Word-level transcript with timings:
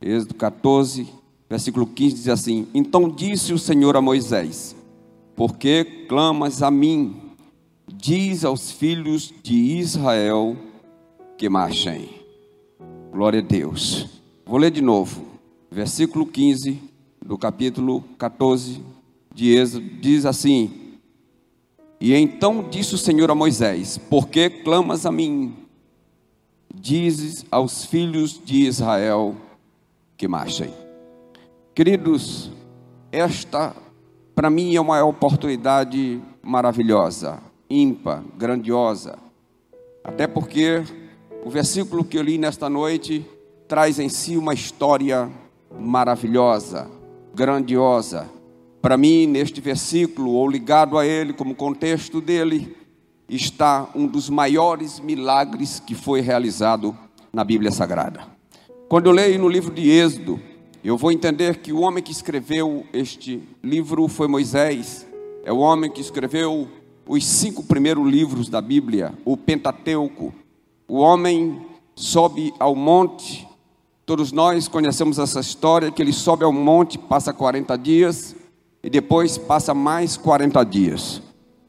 Êxodo 0.00 0.34
14, 0.34 1.08
versículo 1.50 1.84
15 1.84 2.14
diz 2.14 2.28
assim: 2.28 2.68
Então 2.72 3.08
disse 3.08 3.52
o 3.52 3.58
Senhor 3.58 3.96
a 3.96 4.00
Moisés: 4.00 4.76
Por 5.34 5.56
que 5.56 5.84
clamas 6.08 6.62
a 6.62 6.70
mim? 6.70 7.16
Diz 7.92 8.44
aos 8.44 8.70
filhos 8.70 9.34
de 9.42 9.56
Israel 9.56 10.56
que 11.36 11.48
marchem. 11.48 12.10
Glória 13.10 13.40
a 13.40 13.42
Deus. 13.42 14.06
Vou 14.46 14.58
ler 14.58 14.70
de 14.70 14.80
novo. 14.82 15.26
Versículo 15.70 16.26
15 16.26 16.80
do 17.24 17.36
capítulo 17.36 18.04
14 18.18 18.80
de 19.34 19.50
Êxodo 19.50 19.84
diz 20.00 20.24
assim: 20.24 20.70
E 22.00 22.14
então 22.14 22.68
disse 22.70 22.94
o 22.94 22.98
Senhor 22.98 23.32
a 23.32 23.34
Moisés: 23.34 23.98
Por 23.98 24.28
que 24.28 24.48
clamas 24.48 25.04
a 25.04 25.10
mim? 25.10 25.56
Dizes 26.72 27.44
aos 27.50 27.84
filhos 27.84 28.40
de 28.44 28.64
Israel 28.64 29.34
que 30.18 30.26
marchem. 30.26 30.74
Queridos, 31.72 32.50
esta 33.12 33.72
para 34.34 34.50
mim 34.50 34.74
é 34.74 34.80
uma 34.80 35.02
oportunidade 35.04 36.20
maravilhosa, 36.42 37.38
ímpar, 37.70 38.22
grandiosa. 38.36 39.16
Até 40.02 40.26
porque 40.26 40.82
o 41.44 41.50
versículo 41.50 42.04
que 42.04 42.18
eu 42.18 42.22
li 42.22 42.36
nesta 42.36 42.68
noite 42.68 43.24
traz 43.66 43.98
em 43.98 44.08
si 44.08 44.36
uma 44.36 44.54
história 44.54 45.30
maravilhosa, 45.78 46.90
grandiosa. 47.34 48.28
Para 48.82 48.96
mim, 48.96 49.26
neste 49.26 49.60
versículo, 49.60 50.32
ou 50.32 50.48
ligado 50.48 50.98
a 50.98 51.06
ele, 51.06 51.32
como 51.32 51.54
contexto 51.54 52.20
dele, 52.20 52.76
está 53.28 53.88
um 53.94 54.06
dos 54.06 54.28
maiores 54.28 54.98
milagres 55.00 55.80
que 55.80 55.94
foi 55.94 56.20
realizado 56.20 56.96
na 57.32 57.44
Bíblia 57.44 57.70
Sagrada. 57.70 58.37
Quando 58.88 59.04
eu 59.04 59.12
leio 59.12 59.38
no 59.38 59.50
livro 59.50 59.70
de 59.70 59.90
Êxodo, 59.90 60.40
eu 60.82 60.96
vou 60.96 61.12
entender 61.12 61.58
que 61.58 61.74
o 61.74 61.80
homem 61.80 62.02
que 62.02 62.10
escreveu 62.10 62.86
este 62.90 63.46
livro 63.62 64.08
foi 64.08 64.26
Moisés, 64.26 65.06
é 65.44 65.52
o 65.52 65.58
homem 65.58 65.90
que 65.90 66.00
escreveu 66.00 66.66
os 67.06 67.22
cinco 67.26 67.62
primeiros 67.62 68.08
livros 68.08 68.48
da 68.48 68.62
Bíblia, 68.62 69.12
o 69.26 69.36
Pentateuco. 69.36 70.32
O 70.88 71.00
homem 71.00 71.66
sobe 71.94 72.54
ao 72.58 72.74
monte, 72.74 73.46
todos 74.06 74.32
nós 74.32 74.68
conhecemos 74.68 75.18
essa 75.18 75.40
história, 75.40 75.90
que 75.90 76.00
ele 76.00 76.12
sobe 76.14 76.44
ao 76.44 76.52
monte, 76.52 76.96
passa 76.96 77.30
40 77.30 77.76
dias, 77.76 78.34
e 78.82 78.88
depois 78.88 79.36
passa 79.36 79.74
mais 79.74 80.16
40 80.16 80.64
dias. 80.64 81.20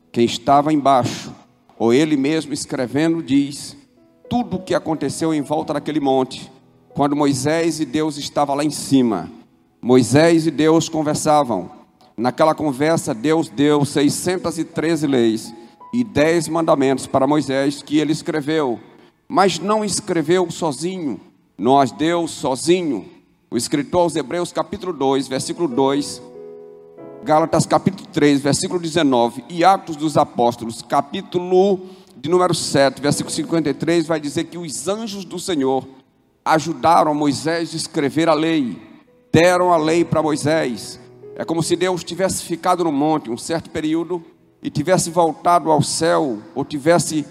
Quem 0.09 0.23
estava 0.23 0.71
embaixo, 0.71 1.35
ou 1.77 1.93
ele 1.93 2.15
mesmo 2.15 2.53
escrevendo, 2.53 3.21
diz 3.21 3.75
tudo 4.29 4.55
o 4.55 4.61
que 4.61 4.73
aconteceu 4.73 5.33
em 5.33 5.41
volta 5.41 5.73
daquele 5.73 5.99
monte 5.99 6.49
quando 6.93 7.15
Moisés 7.15 7.79
e 7.79 7.85
Deus 7.85 8.17
estavam 8.17 8.55
lá 8.55 8.63
em 8.63 8.71
cima. 8.71 9.29
Moisés 9.81 10.45
e 10.45 10.51
Deus 10.51 10.89
conversavam. 10.89 11.71
Naquela 12.17 12.53
conversa, 12.53 13.13
Deus 13.13 13.47
deu 13.47 13.85
613 13.85 15.07
leis 15.07 15.53
e 15.93 16.03
10 16.03 16.49
mandamentos 16.49 17.07
para 17.07 17.25
Moisés 17.25 17.81
que 17.81 17.97
ele 17.97 18.11
escreveu, 18.11 18.79
mas 19.27 19.57
não 19.57 19.83
escreveu 19.83 20.49
sozinho, 20.51 21.19
nós 21.57 21.91
Deus 21.91 22.31
sozinho. 22.31 23.05
O 23.49 23.57
escritor 23.57 24.01
aos 24.01 24.15
Hebreus, 24.15 24.51
capítulo 24.51 24.93
2, 24.93 25.27
versículo 25.27 25.67
2, 25.67 26.21
Gálatas, 27.23 27.65
capítulo 27.65 28.07
3, 28.11 28.41
versículo 28.41 28.79
19, 28.79 29.43
e 29.49 29.63
Atos 29.63 29.95
dos 29.95 30.17
Apóstolos, 30.17 30.81
capítulo 30.81 31.79
de 32.15 32.29
número 32.29 32.53
7, 32.53 33.01
versículo 33.01 33.33
53, 33.33 34.05
vai 34.05 34.19
dizer 34.19 34.45
que 34.45 34.57
os 34.57 34.87
anjos 34.87 35.25
do 35.25 35.39
Senhor 35.39 35.87
ajudaram 36.43 37.13
Moisés 37.13 37.73
a 37.73 37.77
escrever 37.77 38.29
a 38.29 38.33
lei, 38.33 38.81
deram 39.31 39.71
a 39.71 39.77
lei 39.77 40.03
para 40.03 40.23
Moisés. 40.23 40.99
É 41.35 41.45
como 41.45 41.63
se 41.63 41.75
Deus 41.75 42.03
tivesse 42.03 42.43
ficado 42.43 42.83
no 42.83 42.91
monte 42.91 43.29
um 43.29 43.37
certo 43.37 43.69
período 43.69 44.23
e 44.61 44.69
tivesse 44.69 45.09
voltado 45.09 45.71
ao 45.71 45.81
céu 45.81 46.39
ou 46.53 46.65
tivesse 46.65 47.25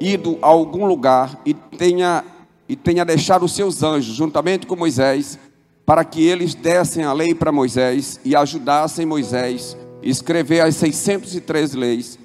ido 0.00 0.38
a 0.42 0.46
algum 0.46 0.86
lugar 0.86 1.40
e 1.44 1.54
tenha 1.54 2.24
e 2.68 2.76
tenha 2.76 3.04
deixado 3.04 3.44
os 3.44 3.52
seus 3.52 3.82
anjos 3.82 4.14
juntamente 4.14 4.66
com 4.66 4.76
Moisés 4.76 5.38
para 5.84 6.04
que 6.04 6.24
eles 6.24 6.54
dessem 6.54 7.04
a 7.04 7.12
lei 7.12 7.34
para 7.34 7.52
Moisés 7.52 8.20
e 8.24 8.34
ajudassem 8.34 9.04
Moisés 9.04 9.76
a 10.02 10.06
escrever 10.06 10.60
as 10.60 10.76
603 10.76 11.74
leis 11.74 12.18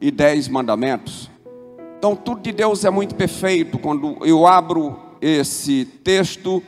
e 0.00 0.10
10 0.10 0.48
mandamentos. 0.48 1.30
Então 1.98 2.14
tudo 2.14 2.42
de 2.42 2.52
Deus 2.52 2.84
é 2.84 2.90
muito 2.90 3.14
perfeito. 3.14 3.78
Quando 3.78 4.18
eu 4.26 4.46
abro 4.46 4.98
esse 5.24 5.86
texto, 5.86 6.62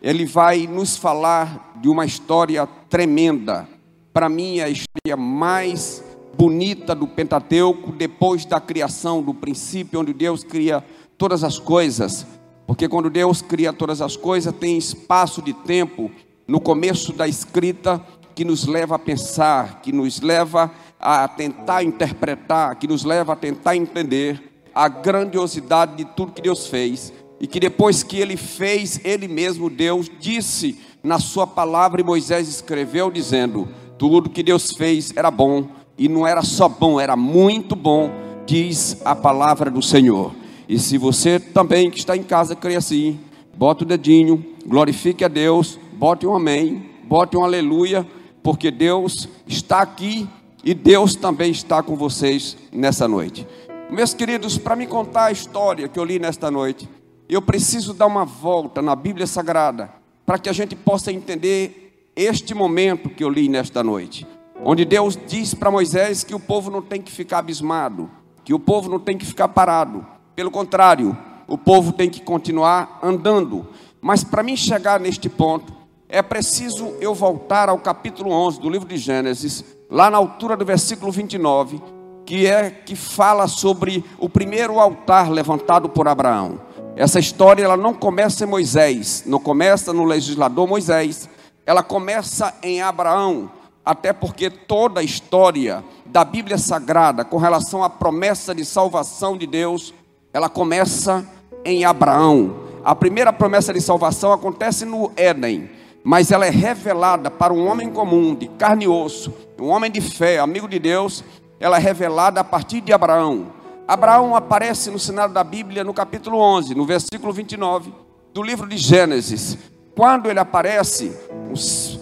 ele 0.00 0.24
vai 0.24 0.66
nos 0.66 0.96
falar 0.96 1.74
de 1.78 1.90
uma 1.90 2.06
história 2.06 2.66
tremenda. 2.88 3.68
Para 4.14 4.30
mim, 4.30 4.60
é 4.60 4.64
a 4.64 4.70
história 4.70 5.14
mais 5.14 6.02
bonita 6.32 6.94
do 6.94 7.06
Pentateuco, 7.06 7.92
depois 7.92 8.46
da 8.46 8.58
criação, 8.60 9.20
do 9.20 9.34
princípio, 9.34 10.00
onde 10.00 10.14
Deus 10.14 10.42
cria 10.42 10.82
todas 11.18 11.44
as 11.44 11.58
coisas. 11.58 12.26
Porque 12.66 12.88
quando 12.88 13.10
Deus 13.10 13.42
cria 13.42 13.74
todas 13.74 14.00
as 14.00 14.16
coisas, 14.16 14.54
tem 14.54 14.78
espaço 14.78 15.42
de 15.42 15.52
tempo 15.52 16.10
no 16.46 16.60
começo 16.60 17.12
da 17.12 17.28
escrita 17.28 18.02
que 18.34 18.42
nos 18.42 18.66
leva 18.66 18.94
a 18.94 18.98
pensar, 18.98 19.82
que 19.82 19.92
nos 19.92 20.22
leva 20.22 20.70
a 20.98 21.28
tentar 21.28 21.82
interpretar, 21.82 22.76
que 22.76 22.88
nos 22.88 23.04
leva 23.04 23.34
a 23.34 23.36
tentar 23.36 23.76
entender 23.76 24.62
a 24.74 24.88
grandiosidade 24.88 25.96
de 25.96 26.04
tudo 26.06 26.32
que 26.32 26.40
Deus 26.40 26.68
fez 26.68 27.12
e 27.40 27.46
que 27.46 27.60
depois 27.60 28.02
que 28.02 28.18
ele 28.18 28.36
fez, 28.36 29.00
ele 29.04 29.28
mesmo, 29.28 29.70
Deus, 29.70 30.10
disse 30.20 30.78
na 31.02 31.18
sua 31.18 31.46
palavra, 31.46 32.00
e 32.00 32.04
Moisés 32.04 32.48
escreveu, 32.48 33.10
dizendo: 33.10 33.68
tudo 33.98 34.30
que 34.30 34.42
Deus 34.42 34.72
fez 34.72 35.12
era 35.16 35.30
bom, 35.30 35.68
e 35.96 36.08
não 36.08 36.26
era 36.26 36.42
só 36.42 36.68
bom, 36.68 37.00
era 37.00 37.16
muito 37.16 37.74
bom, 37.74 38.10
diz 38.46 39.00
a 39.04 39.14
palavra 39.14 39.70
do 39.70 39.82
Senhor. 39.82 40.32
E 40.68 40.78
se 40.78 40.98
você 40.98 41.40
também 41.40 41.90
que 41.90 41.98
está 41.98 42.16
em 42.16 42.22
casa 42.22 42.54
crê 42.54 42.76
assim, 42.76 43.18
bota 43.56 43.84
o 43.84 43.86
dedinho, 43.86 44.44
glorifique 44.66 45.24
a 45.24 45.28
Deus, 45.28 45.78
bote 45.94 46.26
um 46.26 46.34
amém, 46.34 46.90
bote 47.04 47.36
um 47.36 47.42
aleluia, 47.42 48.06
porque 48.42 48.70
Deus 48.70 49.28
está 49.46 49.80
aqui 49.80 50.28
e 50.62 50.74
Deus 50.74 51.14
também 51.14 51.50
está 51.50 51.82
com 51.82 51.96
vocês 51.96 52.56
nessa 52.72 53.08
noite. 53.08 53.46
Meus 53.90 54.12
queridos, 54.12 54.58
para 54.58 54.76
me 54.76 54.86
contar 54.86 55.26
a 55.26 55.32
história 55.32 55.88
que 55.88 55.98
eu 55.98 56.04
li 56.04 56.18
nesta 56.18 56.50
noite, 56.50 56.86
eu 57.28 57.42
preciso 57.42 57.92
dar 57.92 58.06
uma 58.06 58.24
volta 58.24 58.80
na 58.80 58.96
Bíblia 58.96 59.26
Sagrada 59.26 59.90
para 60.24 60.38
que 60.38 60.48
a 60.48 60.52
gente 60.52 60.74
possa 60.74 61.12
entender 61.12 62.10
este 62.16 62.54
momento 62.54 63.10
que 63.10 63.22
eu 63.22 63.28
li 63.28 63.48
nesta 63.48 63.82
noite, 63.84 64.26
onde 64.64 64.84
Deus 64.84 65.18
diz 65.26 65.54
para 65.54 65.70
Moisés 65.70 66.24
que 66.24 66.34
o 66.34 66.40
povo 66.40 66.70
não 66.70 66.82
tem 66.82 67.00
que 67.00 67.12
ficar 67.12 67.38
abismado, 67.38 68.10
que 68.44 68.52
o 68.52 68.58
povo 68.58 68.90
não 68.90 68.98
tem 68.98 69.16
que 69.16 69.26
ficar 69.26 69.48
parado, 69.48 70.04
pelo 70.34 70.50
contrário, 70.50 71.16
o 71.46 71.56
povo 71.56 71.92
tem 71.92 72.08
que 72.08 72.20
continuar 72.20 72.98
andando. 73.02 73.66
Mas 74.00 74.22
para 74.22 74.42
mim 74.42 74.56
chegar 74.56 75.00
neste 75.00 75.28
ponto, 75.28 75.72
é 76.08 76.22
preciso 76.22 76.94
eu 77.00 77.14
voltar 77.14 77.68
ao 77.68 77.78
capítulo 77.78 78.30
11 78.30 78.60
do 78.60 78.70
livro 78.70 78.88
de 78.88 78.96
Gênesis, 78.96 79.64
lá 79.90 80.10
na 80.10 80.16
altura 80.16 80.56
do 80.56 80.64
versículo 80.64 81.10
29, 81.10 81.82
que 82.24 82.46
é 82.46 82.70
que 82.70 82.94
fala 82.94 83.48
sobre 83.48 84.04
o 84.18 84.28
primeiro 84.28 84.78
altar 84.78 85.30
levantado 85.30 85.88
por 85.88 86.06
Abraão. 86.06 86.60
Essa 86.98 87.20
história 87.20 87.62
ela 87.62 87.76
não 87.76 87.94
começa 87.94 88.42
em 88.42 88.48
Moisés, 88.48 89.22
não 89.24 89.38
começa 89.38 89.92
no 89.92 90.02
legislador 90.02 90.66
Moisés, 90.66 91.28
ela 91.64 91.80
começa 91.80 92.52
em 92.60 92.82
Abraão, 92.82 93.48
até 93.84 94.12
porque 94.12 94.50
toda 94.50 94.98
a 94.98 95.04
história 95.04 95.84
da 96.04 96.24
Bíblia 96.24 96.58
Sagrada 96.58 97.24
com 97.24 97.36
relação 97.36 97.84
à 97.84 97.88
promessa 97.88 98.52
de 98.52 98.64
salvação 98.64 99.38
de 99.38 99.46
Deus, 99.46 99.94
ela 100.32 100.48
começa 100.48 101.24
em 101.64 101.84
Abraão. 101.84 102.64
A 102.84 102.96
primeira 102.96 103.32
promessa 103.32 103.72
de 103.72 103.80
salvação 103.80 104.32
acontece 104.32 104.84
no 104.84 105.12
Éden, 105.14 105.70
mas 106.02 106.32
ela 106.32 106.46
é 106.46 106.50
revelada 106.50 107.30
para 107.30 107.52
um 107.52 107.68
homem 107.68 107.90
comum, 107.90 108.34
de 108.34 108.48
carne 108.48 108.86
e 108.86 108.88
osso, 108.88 109.32
um 109.56 109.68
homem 109.68 109.88
de 109.88 110.00
fé, 110.00 110.40
amigo 110.40 110.66
de 110.66 110.80
Deus, 110.80 111.22
ela 111.60 111.76
é 111.76 111.80
revelada 111.80 112.40
a 112.40 112.44
partir 112.44 112.80
de 112.80 112.92
Abraão. 112.92 113.56
Abraão 113.88 114.36
aparece 114.36 114.90
no 114.90 114.98
cenário 114.98 115.32
da 115.32 115.42
Bíblia 115.42 115.82
no 115.82 115.94
capítulo 115.94 116.38
11, 116.38 116.74
no 116.74 116.84
versículo 116.84 117.32
29 117.32 117.90
do 118.34 118.42
livro 118.42 118.68
de 118.68 118.76
Gênesis. 118.76 119.56
Quando 119.96 120.28
ele 120.28 120.38
aparece, 120.38 121.10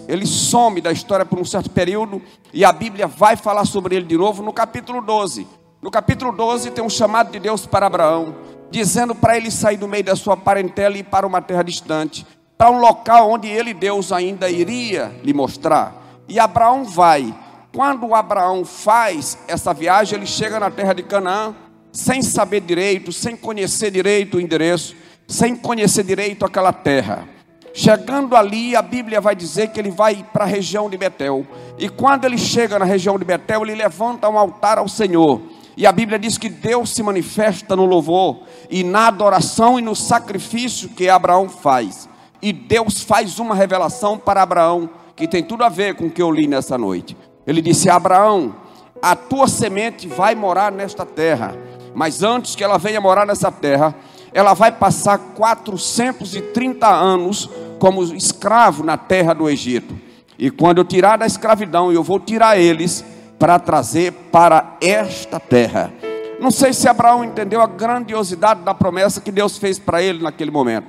ele 0.08 0.26
some 0.26 0.80
da 0.80 0.90
história 0.90 1.24
por 1.24 1.38
um 1.38 1.44
certo 1.44 1.70
período 1.70 2.20
e 2.52 2.64
a 2.64 2.72
Bíblia 2.72 3.06
vai 3.06 3.36
falar 3.36 3.64
sobre 3.64 3.94
ele 3.94 4.04
de 4.04 4.18
novo 4.18 4.42
no 4.42 4.52
capítulo 4.52 5.00
12. 5.00 5.46
No 5.80 5.88
capítulo 5.88 6.32
12 6.32 6.72
tem 6.72 6.82
um 6.82 6.90
chamado 6.90 7.30
de 7.30 7.38
Deus 7.38 7.66
para 7.66 7.86
Abraão, 7.86 8.34
dizendo 8.68 9.14
para 9.14 9.36
ele 9.36 9.48
sair 9.48 9.76
do 9.76 9.86
meio 9.86 10.02
da 10.02 10.16
sua 10.16 10.36
parentela 10.36 10.96
e 10.96 11.00
ir 11.00 11.04
para 11.04 11.24
uma 11.24 11.40
terra 11.40 11.62
distante, 11.62 12.26
para 12.58 12.68
um 12.68 12.80
local 12.80 13.30
onde 13.30 13.46
ele, 13.46 13.72
Deus, 13.72 14.10
ainda 14.10 14.50
iria 14.50 15.16
lhe 15.22 15.32
mostrar. 15.32 15.94
E 16.28 16.40
Abraão 16.40 16.84
vai. 16.84 17.32
Quando 17.72 18.12
Abraão 18.12 18.64
faz 18.64 19.38
essa 19.46 19.72
viagem, 19.72 20.18
ele 20.18 20.26
chega 20.26 20.58
na 20.58 20.68
terra 20.68 20.92
de 20.92 21.04
Canaã 21.04 21.54
sem 21.96 22.20
saber 22.20 22.60
direito, 22.60 23.10
sem 23.10 23.34
conhecer 23.34 23.90
direito 23.90 24.36
o 24.36 24.40
endereço, 24.40 24.94
sem 25.26 25.56
conhecer 25.56 26.04
direito 26.04 26.44
aquela 26.44 26.70
terra. 26.70 27.26
Chegando 27.72 28.36
ali, 28.36 28.76
a 28.76 28.82
Bíblia 28.82 29.18
vai 29.18 29.34
dizer 29.34 29.68
que 29.68 29.80
ele 29.80 29.90
vai 29.90 30.24
para 30.30 30.44
a 30.44 30.46
região 30.46 30.90
de 30.90 30.98
Betel. 30.98 31.46
E 31.78 31.88
quando 31.88 32.26
ele 32.26 32.36
chega 32.36 32.78
na 32.78 32.84
região 32.84 33.18
de 33.18 33.24
Betel, 33.24 33.62
ele 33.62 33.74
levanta 33.74 34.28
um 34.28 34.38
altar 34.38 34.76
ao 34.76 34.86
Senhor. 34.88 35.40
E 35.74 35.86
a 35.86 35.92
Bíblia 35.92 36.18
diz 36.18 36.36
que 36.36 36.50
Deus 36.50 36.90
se 36.90 37.02
manifesta 37.02 37.74
no 37.74 37.86
louvor 37.86 38.42
e 38.70 38.84
na 38.84 39.08
adoração 39.08 39.78
e 39.78 39.82
no 39.82 39.96
sacrifício 39.96 40.90
que 40.90 41.08
Abraão 41.08 41.48
faz. 41.48 42.06
E 42.42 42.52
Deus 42.52 43.02
faz 43.02 43.38
uma 43.38 43.54
revelação 43.54 44.18
para 44.18 44.42
Abraão 44.42 44.90
que 45.14 45.26
tem 45.26 45.42
tudo 45.42 45.64
a 45.64 45.70
ver 45.70 45.94
com 45.94 46.06
o 46.06 46.10
que 46.10 46.20
eu 46.20 46.30
li 46.30 46.46
nessa 46.46 46.76
noite. 46.76 47.16
Ele 47.46 47.62
disse: 47.62 47.88
Abraão, 47.88 48.54
a 49.02 49.14
tua 49.14 49.46
semente 49.46 50.08
vai 50.08 50.34
morar 50.34 50.72
nesta 50.72 51.04
terra, 51.04 51.56
mas 51.96 52.22
antes 52.22 52.54
que 52.54 52.62
ela 52.62 52.76
venha 52.76 53.00
morar 53.00 53.24
nessa 53.24 53.50
terra, 53.50 53.94
ela 54.30 54.52
vai 54.52 54.70
passar 54.70 55.16
430 55.16 56.86
anos 56.86 57.48
como 57.78 58.02
escravo 58.14 58.84
na 58.84 58.98
terra 58.98 59.32
do 59.32 59.48
Egito. 59.48 59.98
E 60.38 60.50
quando 60.50 60.76
eu 60.76 60.84
tirar 60.84 61.16
da 61.16 61.24
escravidão, 61.24 61.90
eu 61.90 62.02
vou 62.02 62.20
tirar 62.20 62.58
eles 62.58 63.02
para 63.38 63.58
trazer 63.58 64.12
para 64.30 64.76
esta 64.78 65.40
terra. 65.40 65.90
Não 66.38 66.50
sei 66.50 66.74
se 66.74 66.86
Abraão 66.86 67.24
entendeu 67.24 67.62
a 67.62 67.66
grandiosidade 67.66 68.60
da 68.60 68.74
promessa 68.74 69.18
que 69.18 69.32
Deus 69.32 69.56
fez 69.56 69.78
para 69.78 70.02
ele 70.02 70.22
naquele 70.22 70.50
momento, 70.50 70.88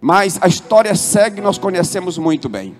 mas 0.00 0.38
a 0.40 0.46
história 0.46 0.94
segue, 0.94 1.40
nós 1.40 1.58
conhecemos 1.58 2.16
muito 2.16 2.48
bem. 2.48 2.76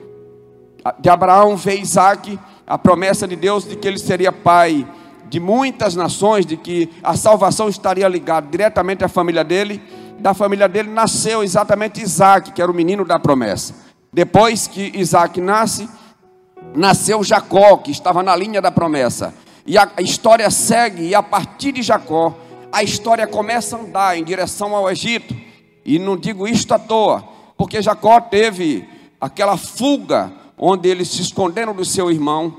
De 1.00 1.10
Abraão 1.10 1.56
veio 1.56 1.82
Isaac, 1.82 2.38
a 2.64 2.78
promessa 2.78 3.26
de 3.26 3.34
Deus 3.34 3.64
de 3.64 3.74
que 3.74 3.88
ele 3.88 3.98
seria 3.98 4.30
pai 4.30 4.86
de 5.28 5.40
muitas 5.40 5.94
nações, 5.94 6.46
de 6.46 6.56
que 6.56 6.90
a 7.02 7.16
salvação 7.16 7.68
estaria 7.68 8.06
ligada 8.08 8.46
diretamente 8.50 9.04
à 9.04 9.08
família 9.08 9.42
dele 9.42 9.82
da 10.18 10.32
família 10.32 10.68
dele 10.68 10.90
nasceu 10.90 11.42
exatamente 11.42 12.00
Isaac, 12.00 12.52
que 12.52 12.62
era 12.62 12.70
o 12.70 12.74
menino 12.74 13.04
da 13.04 13.18
promessa. 13.18 13.74
Depois 14.12 14.66
que 14.66 14.92
Isaac 14.94 15.40
nasce, 15.40 15.88
nasceu 16.74 17.22
Jacó, 17.22 17.76
que 17.78 17.90
estava 17.90 18.22
na 18.22 18.34
linha 18.36 18.62
da 18.62 18.70
promessa. 18.70 19.34
E 19.66 19.76
a 19.76 19.90
história 19.98 20.50
segue, 20.50 21.08
e 21.08 21.14
a 21.14 21.22
partir 21.22 21.72
de 21.72 21.82
Jacó, 21.82 22.34
a 22.72 22.82
história 22.82 23.26
começa 23.26 23.76
a 23.76 23.80
andar 23.80 24.18
em 24.18 24.24
direção 24.24 24.74
ao 24.74 24.90
Egito. 24.90 25.34
E 25.84 25.98
não 25.98 26.16
digo 26.16 26.46
isto 26.46 26.72
à 26.72 26.78
toa, 26.78 27.24
porque 27.56 27.82
Jacó 27.82 28.20
teve 28.20 28.88
aquela 29.20 29.56
fuga 29.56 30.32
onde 30.56 30.88
eles 30.88 31.08
se 31.08 31.22
esconderam 31.22 31.74
do 31.74 31.84
seu 31.84 32.10
irmão, 32.10 32.56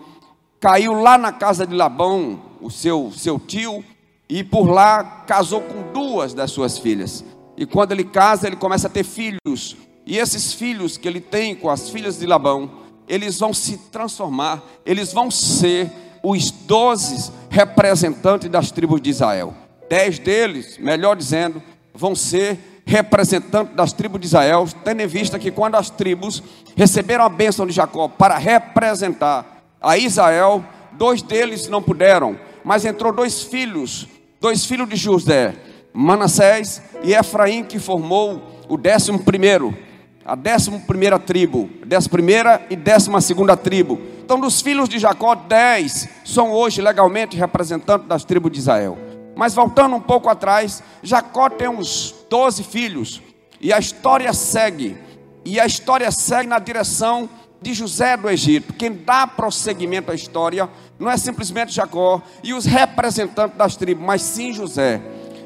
caiu 0.59 0.93
lá 0.93 1.17
na 1.17 1.31
casa 1.31 1.65
de 1.65 1.73
Labão, 1.73 2.39
o 2.65 2.71
seu, 2.71 3.11
seu 3.15 3.39
tio, 3.39 3.85
e 4.27 4.43
por 4.43 4.67
lá 4.67 5.03
casou 5.27 5.61
com 5.61 5.91
duas 5.93 6.33
das 6.33 6.49
suas 6.49 6.79
filhas. 6.79 7.23
E 7.55 7.65
quando 7.65 7.91
ele 7.91 8.03
casa, 8.03 8.47
ele 8.47 8.55
começa 8.55 8.87
a 8.87 8.89
ter 8.89 9.03
filhos. 9.03 9.77
E 10.05 10.17
esses 10.17 10.53
filhos 10.53 10.97
que 10.97 11.07
ele 11.07 11.21
tem 11.21 11.55
com 11.55 11.69
as 11.69 11.89
filhas 11.89 12.17
de 12.17 12.25
Labão, 12.25 12.71
eles 13.07 13.39
vão 13.39 13.53
se 13.53 13.77
transformar, 13.91 14.63
eles 14.83 15.13
vão 15.13 15.29
ser 15.29 15.91
os 16.23 16.49
doze 16.49 17.31
representantes 17.49 18.49
das 18.49 18.71
tribos 18.71 18.99
de 18.99 19.11
Israel. 19.11 19.53
Dez 19.87 20.17
deles, 20.17 20.79
melhor 20.79 21.15
dizendo, 21.15 21.61
vão 21.93 22.15
ser 22.15 22.81
representantes 22.83 23.75
das 23.75 23.93
tribos 23.93 24.19
de 24.19 24.25
Israel, 24.25 24.67
tendo 24.83 25.01
em 25.01 25.07
vista 25.07 25.37
que 25.37 25.51
quando 25.51 25.75
as 25.75 25.91
tribos 25.91 26.41
receberam 26.75 27.23
a 27.23 27.29
bênção 27.29 27.65
de 27.65 27.73
Jacó 27.73 28.07
para 28.07 28.37
representar 28.37 29.63
a 29.79 29.97
Israel, 29.97 30.63
dois 30.93 31.21
deles 31.21 31.67
não 31.67 31.81
puderam, 31.81 32.37
mas 32.65 32.83
entrou 32.83 33.13
dois 33.13 33.43
filhos, 33.43 34.07
dois 34.41 34.65
filhos 34.65 34.89
de 34.89 34.95
José, 34.95 35.53
Manassés 35.93 36.81
e 37.03 37.13
Efraim 37.13 37.63
que 37.63 37.77
formou 37.77 38.41
o 38.67 38.75
décimo 38.75 39.19
primeiro, 39.19 39.77
a 40.25 40.33
décima 40.33 40.79
primeira 40.79 41.19
tribo, 41.19 41.69
décima 41.85 42.11
primeira 42.11 42.65
e 42.67 42.75
décima 42.75 43.21
segunda 43.21 43.55
tribo. 43.55 44.01
Então, 44.23 44.39
dos 44.39 44.61
filhos 44.61 44.89
de 44.89 44.97
Jacó, 44.97 45.35
dez 45.35 46.09
são 46.25 46.51
hoje 46.51 46.81
legalmente 46.81 47.37
representantes 47.37 48.07
das 48.07 48.25
tribos 48.25 48.51
de 48.51 48.57
Israel. 48.57 48.97
Mas 49.35 49.53
voltando 49.53 49.95
um 49.95 50.01
pouco 50.01 50.27
atrás, 50.27 50.81
Jacó 51.03 51.51
tem 51.51 51.67
uns 51.67 52.15
doze 52.27 52.63
filhos 52.63 53.21
e 53.61 53.71
a 53.71 53.77
história 53.77 54.33
segue. 54.33 54.97
E 55.45 55.59
a 55.59 55.67
história 55.67 56.09
segue 56.11 56.49
na 56.49 56.57
direção 56.57 57.29
de 57.61 57.73
José 57.73 58.17
do 58.17 58.27
Egito. 58.27 58.73
Quem 58.73 58.91
dá 58.91 59.27
prosseguimento 59.27 60.11
à 60.11 60.15
história 60.15 60.67
não 60.97 61.09
é 61.09 61.17
simplesmente 61.17 61.73
Jacó 61.73 62.21
e 62.43 62.53
os 62.53 62.65
representantes 62.65 63.57
das 63.57 63.75
tribos, 63.75 64.05
mas 64.05 64.21
sim 64.21 64.53
José. 64.53 65.01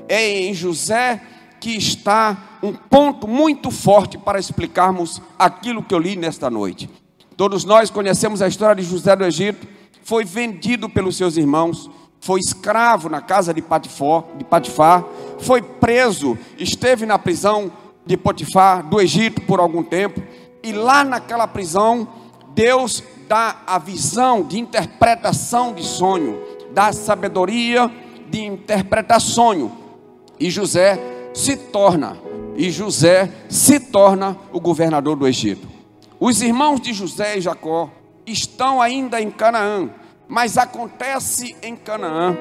É 0.07 0.41
em 0.41 0.53
José 0.53 1.21
que 1.59 1.75
está 1.75 2.59
um 2.63 2.73
ponto 2.73 3.27
muito 3.27 3.71
forte 3.71 4.17
para 4.17 4.39
explicarmos 4.39 5.21
aquilo 5.37 5.83
que 5.83 5.93
eu 5.93 5.99
li 5.99 6.15
nesta 6.15 6.49
noite. 6.49 6.89
Todos 7.35 7.63
nós 7.63 7.89
conhecemos 7.89 8.41
a 8.41 8.47
história 8.47 8.75
de 8.81 8.89
José 8.89 9.15
do 9.15 9.25
Egito, 9.25 9.67
foi 10.03 10.23
vendido 10.23 10.89
pelos 10.89 11.15
seus 11.17 11.37
irmãos, 11.37 11.89
foi 12.19 12.39
escravo 12.39 13.09
na 13.09 13.21
casa 13.21 13.53
de 13.53 13.61
Patifó, 13.61 14.27
de 14.37 14.43
Patifar, 14.43 15.05
foi 15.39 15.61
preso, 15.61 16.37
esteve 16.57 17.05
na 17.05 17.17
prisão 17.17 17.71
de 18.05 18.17
Potifar 18.17 18.83
do 18.83 18.99
Egito 18.99 19.41
por 19.41 19.59
algum 19.59 19.83
tempo, 19.83 20.21
e 20.61 20.71
lá 20.73 21.03
naquela 21.03 21.47
prisão, 21.47 22.07
Deus 22.53 23.03
dá 23.29 23.57
a 23.67 23.77
visão 23.77 24.41
de 24.41 24.57
interpretação 24.57 25.71
de 25.71 25.85
sonho, 25.85 26.41
dá 26.73 26.91
sabedoria 26.91 27.89
de 28.27 28.43
interpretar 28.43 29.21
sonho 29.21 29.71
e 30.39 30.49
José 30.49 30.99
se 31.31 31.55
torna, 31.55 32.17
e 32.55 32.71
José 32.71 33.29
se 33.47 33.79
torna 33.79 34.35
o 34.51 34.59
governador 34.59 35.15
do 35.15 35.27
Egito. 35.27 35.67
Os 36.19 36.41
irmãos 36.41 36.81
de 36.81 36.91
José 36.91 37.37
e 37.37 37.41
Jacó 37.41 37.91
estão 38.25 38.81
ainda 38.81 39.21
em 39.21 39.29
Canaã, 39.29 39.91
mas 40.27 40.57
acontece 40.57 41.55
em 41.61 41.75
Canaã 41.75 42.35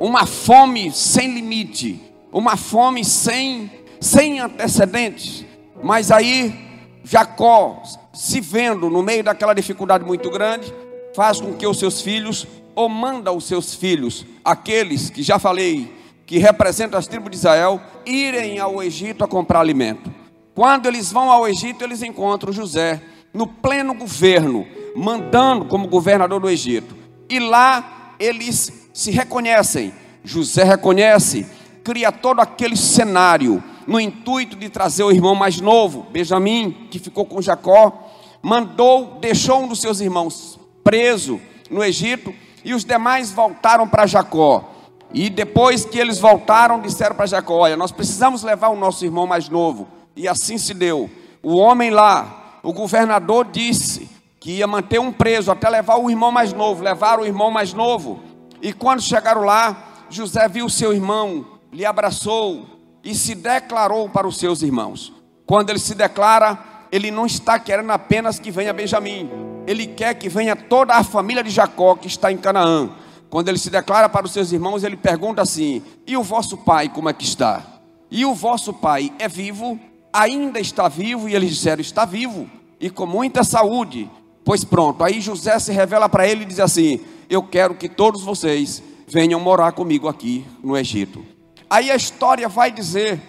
uma 0.00 0.24
fome 0.24 0.90
sem 0.90 1.34
limite, 1.34 2.00
uma 2.32 2.56
fome 2.56 3.04
sem, 3.04 3.70
sem 4.00 4.40
antecedentes. 4.40 5.44
Mas 5.82 6.10
aí 6.10 6.66
Jacó, 7.04 7.82
se 8.16 8.40
vendo 8.40 8.88
no 8.88 9.02
meio 9.02 9.22
daquela 9.22 9.54
dificuldade 9.54 10.02
muito 10.04 10.30
grande, 10.30 10.72
faz 11.14 11.38
com 11.40 11.52
que 11.52 11.66
os 11.66 11.78
seus 11.78 12.00
filhos, 12.00 12.46
ou 12.74 12.88
manda 12.88 13.30
os 13.30 13.44
seus 13.44 13.74
filhos, 13.74 14.24
aqueles 14.42 15.10
que 15.10 15.22
já 15.22 15.38
falei, 15.38 15.94
que 16.24 16.38
representam 16.38 16.98
as 16.98 17.06
tribos 17.06 17.30
de 17.30 17.36
Israel, 17.36 17.80
irem 18.06 18.58
ao 18.58 18.82
Egito 18.82 19.22
a 19.22 19.28
comprar 19.28 19.60
alimento. 19.60 20.12
Quando 20.54 20.86
eles 20.86 21.12
vão 21.12 21.30
ao 21.30 21.46
Egito, 21.46 21.84
eles 21.84 22.02
encontram 22.02 22.52
José 22.52 23.02
no 23.34 23.46
pleno 23.46 23.92
governo, 23.92 24.66
mandando 24.96 25.66
como 25.66 25.86
governador 25.86 26.40
do 26.40 26.48
Egito. 26.48 26.96
E 27.28 27.38
lá 27.38 28.14
eles 28.18 28.88
se 28.94 29.10
reconhecem. 29.10 29.92
José 30.24 30.64
reconhece, 30.64 31.46
cria 31.84 32.10
todo 32.10 32.40
aquele 32.40 32.76
cenário 32.76 33.62
no 33.86 34.00
intuito 34.00 34.56
de 34.56 34.68
trazer 34.68 35.04
o 35.04 35.12
irmão 35.12 35.34
mais 35.34 35.60
novo, 35.60 36.06
Benjamim, 36.10 36.88
que 36.90 36.98
ficou 36.98 37.24
com 37.24 37.40
Jacó, 37.40 38.05
mandou, 38.46 39.18
deixou 39.20 39.64
um 39.64 39.66
dos 39.66 39.80
seus 39.80 39.98
irmãos 39.98 40.56
preso 40.84 41.40
no 41.68 41.82
Egito 41.82 42.32
e 42.64 42.74
os 42.74 42.84
demais 42.84 43.32
voltaram 43.32 43.88
para 43.88 44.06
Jacó. 44.06 44.70
E 45.12 45.28
depois 45.28 45.84
que 45.84 45.98
eles 45.98 46.20
voltaram, 46.20 46.80
disseram 46.80 47.16
para 47.16 47.26
Jacó: 47.26 47.54
Olha, 47.54 47.76
nós 47.76 47.90
precisamos 47.90 48.44
levar 48.44 48.68
o 48.68 48.76
nosso 48.76 49.04
irmão 49.04 49.26
mais 49.26 49.48
novo. 49.48 49.88
E 50.14 50.28
assim 50.28 50.58
se 50.58 50.72
deu. 50.72 51.10
O 51.42 51.56
homem 51.56 51.90
lá, 51.90 52.60
o 52.62 52.72
governador 52.72 53.48
disse 53.50 54.08
que 54.38 54.52
ia 54.52 54.66
manter 54.68 55.00
um 55.00 55.10
preso 55.10 55.50
até 55.50 55.68
levar 55.68 55.96
o 55.96 56.08
irmão 56.08 56.30
mais 56.30 56.52
novo. 56.52 56.84
Levaram 56.84 57.24
o 57.24 57.26
irmão 57.26 57.50
mais 57.50 57.74
novo. 57.74 58.20
E 58.62 58.72
quando 58.72 59.02
chegaram 59.02 59.42
lá, 59.42 60.06
José 60.08 60.48
viu 60.48 60.68
seu 60.68 60.92
irmão, 60.92 61.44
lhe 61.72 61.84
abraçou 61.84 62.64
e 63.02 63.12
se 63.12 63.34
declarou 63.34 64.08
para 64.08 64.26
os 64.26 64.38
seus 64.38 64.62
irmãos. 64.62 65.12
Quando 65.44 65.70
ele 65.70 65.80
se 65.80 65.96
declara, 65.96 66.75
ele 66.90 67.10
não 67.10 67.26
está 67.26 67.58
querendo 67.58 67.90
apenas 67.90 68.38
que 68.38 68.50
venha 68.50 68.72
Benjamim, 68.72 69.30
ele 69.66 69.86
quer 69.86 70.14
que 70.14 70.28
venha 70.28 70.54
toda 70.54 70.94
a 70.94 71.02
família 71.04 71.42
de 71.42 71.50
Jacó 71.50 71.94
que 71.96 72.06
está 72.06 72.30
em 72.30 72.36
Canaã. 72.36 72.90
Quando 73.28 73.48
ele 73.48 73.58
se 73.58 73.70
declara 73.70 74.08
para 74.08 74.26
os 74.26 74.32
seus 74.32 74.52
irmãos, 74.52 74.84
ele 74.84 74.96
pergunta 74.96 75.42
assim: 75.42 75.82
E 76.06 76.16
o 76.16 76.22
vosso 76.22 76.56
pai 76.56 76.88
como 76.88 77.08
é 77.08 77.12
que 77.12 77.24
está? 77.24 77.64
E 78.10 78.24
o 78.24 78.34
vosso 78.34 78.72
pai 78.72 79.12
é 79.18 79.28
vivo? 79.28 79.78
Ainda 80.12 80.60
está 80.60 80.88
vivo? 80.88 81.28
E 81.28 81.34
eles 81.34 81.50
disseram: 81.50 81.80
Está 81.80 82.04
vivo 82.04 82.48
e 82.80 82.88
com 82.88 83.06
muita 83.06 83.42
saúde. 83.42 84.08
Pois 84.44 84.64
pronto, 84.64 85.02
aí 85.02 85.20
José 85.20 85.58
se 85.58 85.72
revela 85.72 86.08
para 86.08 86.26
ele 86.26 86.42
e 86.42 86.46
diz 86.46 86.60
assim: 86.60 87.00
Eu 87.28 87.42
quero 87.42 87.74
que 87.74 87.88
todos 87.88 88.22
vocês 88.22 88.82
venham 89.08 89.40
morar 89.40 89.72
comigo 89.72 90.08
aqui 90.08 90.46
no 90.62 90.76
Egito. 90.76 91.24
Aí 91.68 91.90
a 91.90 91.96
história 91.96 92.48
vai 92.48 92.70
dizer 92.70 93.20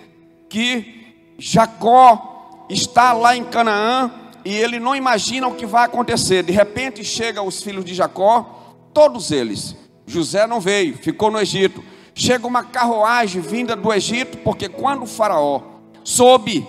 que 0.47 1.33
Jacó 1.39 2.36
está 2.69 3.13
lá 3.13 3.35
em 3.35 3.43
Canaã 3.43 4.11
e 4.43 4.55
ele 4.55 4.79
não 4.79 4.95
imagina 4.95 5.47
o 5.47 5.55
que 5.55 5.65
vai 5.65 5.85
acontecer. 5.85 6.43
De 6.43 6.51
repente 6.51 7.03
chegam 7.03 7.47
os 7.47 7.61
filhos 7.61 7.83
de 7.83 7.93
Jacó, 7.93 8.75
todos 8.93 9.31
eles 9.31 9.75
José 10.07 10.47
não 10.47 10.61
veio, 10.61 10.97
ficou 10.97 11.29
no 11.29 11.39
Egito. 11.39 11.83
Chega 12.15 12.47
uma 12.47 12.63
carruagem 12.63 13.41
vinda 13.41 13.75
do 13.75 13.93
Egito, 13.93 14.37
porque 14.37 14.69
quando 14.69 15.03
o 15.03 15.07
Faraó 15.07 15.61
soube 16.03 16.65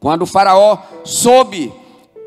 Quando 0.00 0.22
o 0.22 0.26
Faraó 0.26 0.78
soube 1.04 1.72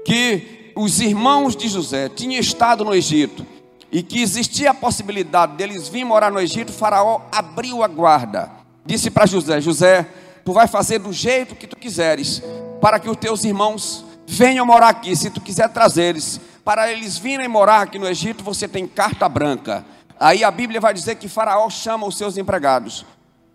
que 0.05 0.71
os 0.75 1.01
irmãos 1.01 1.55
de 1.55 1.67
José 1.67 2.07
tinham 2.07 2.39
estado 2.39 2.85
no 2.85 2.93
Egito 2.93 3.45
e 3.91 4.01
que 4.01 4.21
existia 4.21 4.71
a 4.71 4.73
possibilidade 4.73 5.55
deles 5.57 5.87
vir 5.87 6.03
morar 6.03 6.31
no 6.31 6.39
Egito, 6.39 6.69
o 6.69 6.73
Faraó 6.73 7.21
abriu 7.31 7.83
a 7.83 7.87
guarda. 7.87 8.51
Disse 8.85 9.11
para 9.11 9.25
José: 9.25 9.59
José, 9.59 10.07
tu 10.47 10.53
vai 10.53 10.65
fazer 10.65 10.99
do 10.99 11.11
jeito 11.11 11.57
que 11.57 11.67
tu 11.67 11.75
quiseres, 11.75 12.41
para 12.79 12.99
que 12.99 13.09
os 13.09 13.17
teus 13.17 13.43
irmãos 13.43 14.05
venham 14.25 14.65
morar 14.65 14.87
aqui. 14.87 15.13
Se 15.13 15.29
tu 15.29 15.41
quiser 15.41 15.67
trazer-eles, 15.67 16.39
para 16.63 16.89
eles 16.89 17.17
virem 17.17 17.49
morar 17.49 17.81
aqui 17.81 17.99
no 17.99 18.07
Egito, 18.07 18.45
você 18.45 18.65
tem 18.65 18.87
carta 18.87 19.27
branca. 19.27 19.83
Aí 20.17 20.45
a 20.45 20.49
Bíblia 20.49 20.79
vai 20.79 20.93
dizer 20.93 21.15
que 21.15 21.27
Faraó 21.27 21.69
chama 21.69 22.07
os 22.07 22.17
seus 22.17 22.37
empregados, 22.37 23.05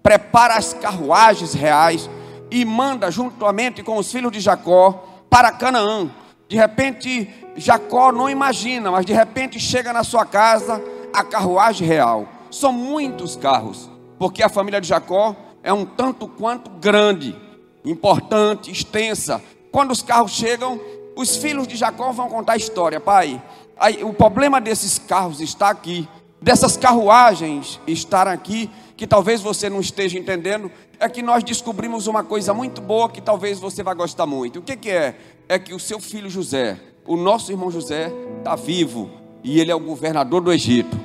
prepara 0.03 0.57
as 0.57 0.75
carruagens 0.75 1.55
reais 1.55 2.11
e 2.51 2.63
manda 2.63 3.11
juntamente 3.11 3.83
com 3.83 3.97
os 3.97 4.13
filhos 4.13 4.31
de 4.31 4.41
Jacó 4.41 5.25
para 5.31 5.51
Canaã. 5.51 6.11
De 6.47 6.59
repente, 6.59 7.27
Jacó 7.57 8.13
não 8.13 8.29
imagina, 8.29 8.91
mas 8.91 9.07
de 9.07 9.15
repente 9.15 9.59
chega 9.59 9.95
na 9.95 10.05
sua 10.05 10.27
casa 10.27 10.79
a 11.11 11.25
carruagem 11.25 11.89
real. 11.89 12.29
São 12.51 12.71
muitos 12.71 13.35
carros, 13.35 13.89
porque 14.19 14.43
a 14.43 14.51
família 14.51 14.79
de 14.79 14.89
Jacó 14.89 15.35
é 15.63 15.73
um 15.73 15.85
tanto 15.85 16.27
quanto 16.27 16.71
grande, 16.71 17.37
importante, 17.85 18.71
extensa. 18.71 19.43
Quando 19.71 19.93
os 19.93 20.03
carros 20.03 20.33
chegam, 20.33 20.81
os 21.17 21.37
filhos 21.37 21.67
de 21.67 21.77
Jacó 21.77 22.13
vão 22.13 22.29
contar 22.29 22.55
a 22.55 22.57
história. 22.57 23.01
Pai, 23.01 23.43
aí, 23.79 24.03
o 24.03 24.13
problema 24.13 24.61
desses 24.61 24.99
carros 24.99 25.41
está 25.41 25.71
aqui, 25.71 26.09
dessas 26.41 26.77
carruagens 26.77 27.81
estar 27.87 28.27
aqui, 28.27 28.71
que 28.97 29.07
talvez 29.07 29.41
você 29.41 29.71
não 29.71 29.81
esteja 29.81 30.19
entendendo, 30.19 30.71
é 30.99 31.09
que 31.09 31.23
nós 31.23 31.43
descobrimos 31.43 32.07
uma 32.07 32.23
coisa 32.23 32.55
muito 32.55 32.81
boa 32.81 33.09
que 33.09 33.21
talvez 33.21 33.59
você 33.59 33.83
vai 33.83 33.95
gostar 33.95 34.27
muito. 34.27 34.61
O 34.61 34.63
que, 34.63 34.77
que 34.77 34.91
é? 34.91 35.17
É 35.49 35.59
que 35.59 35.75
o 35.75 35.81
seu 35.81 35.99
filho 35.99 36.31
José, 36.31 36.79
o 37.07 37.17
nosso 37.17 37.51
irmão 37.51 37.71
José, 37.71 38.13
está 38.39 38.55
vivo 38.55 39.11
e 39.43 39.59
ele 39.59 39.73
é 39.73 39.75
o 39.75 39.81
governador 39.81 40.41
do 40.41 40.53
Egito. 40.53 40.97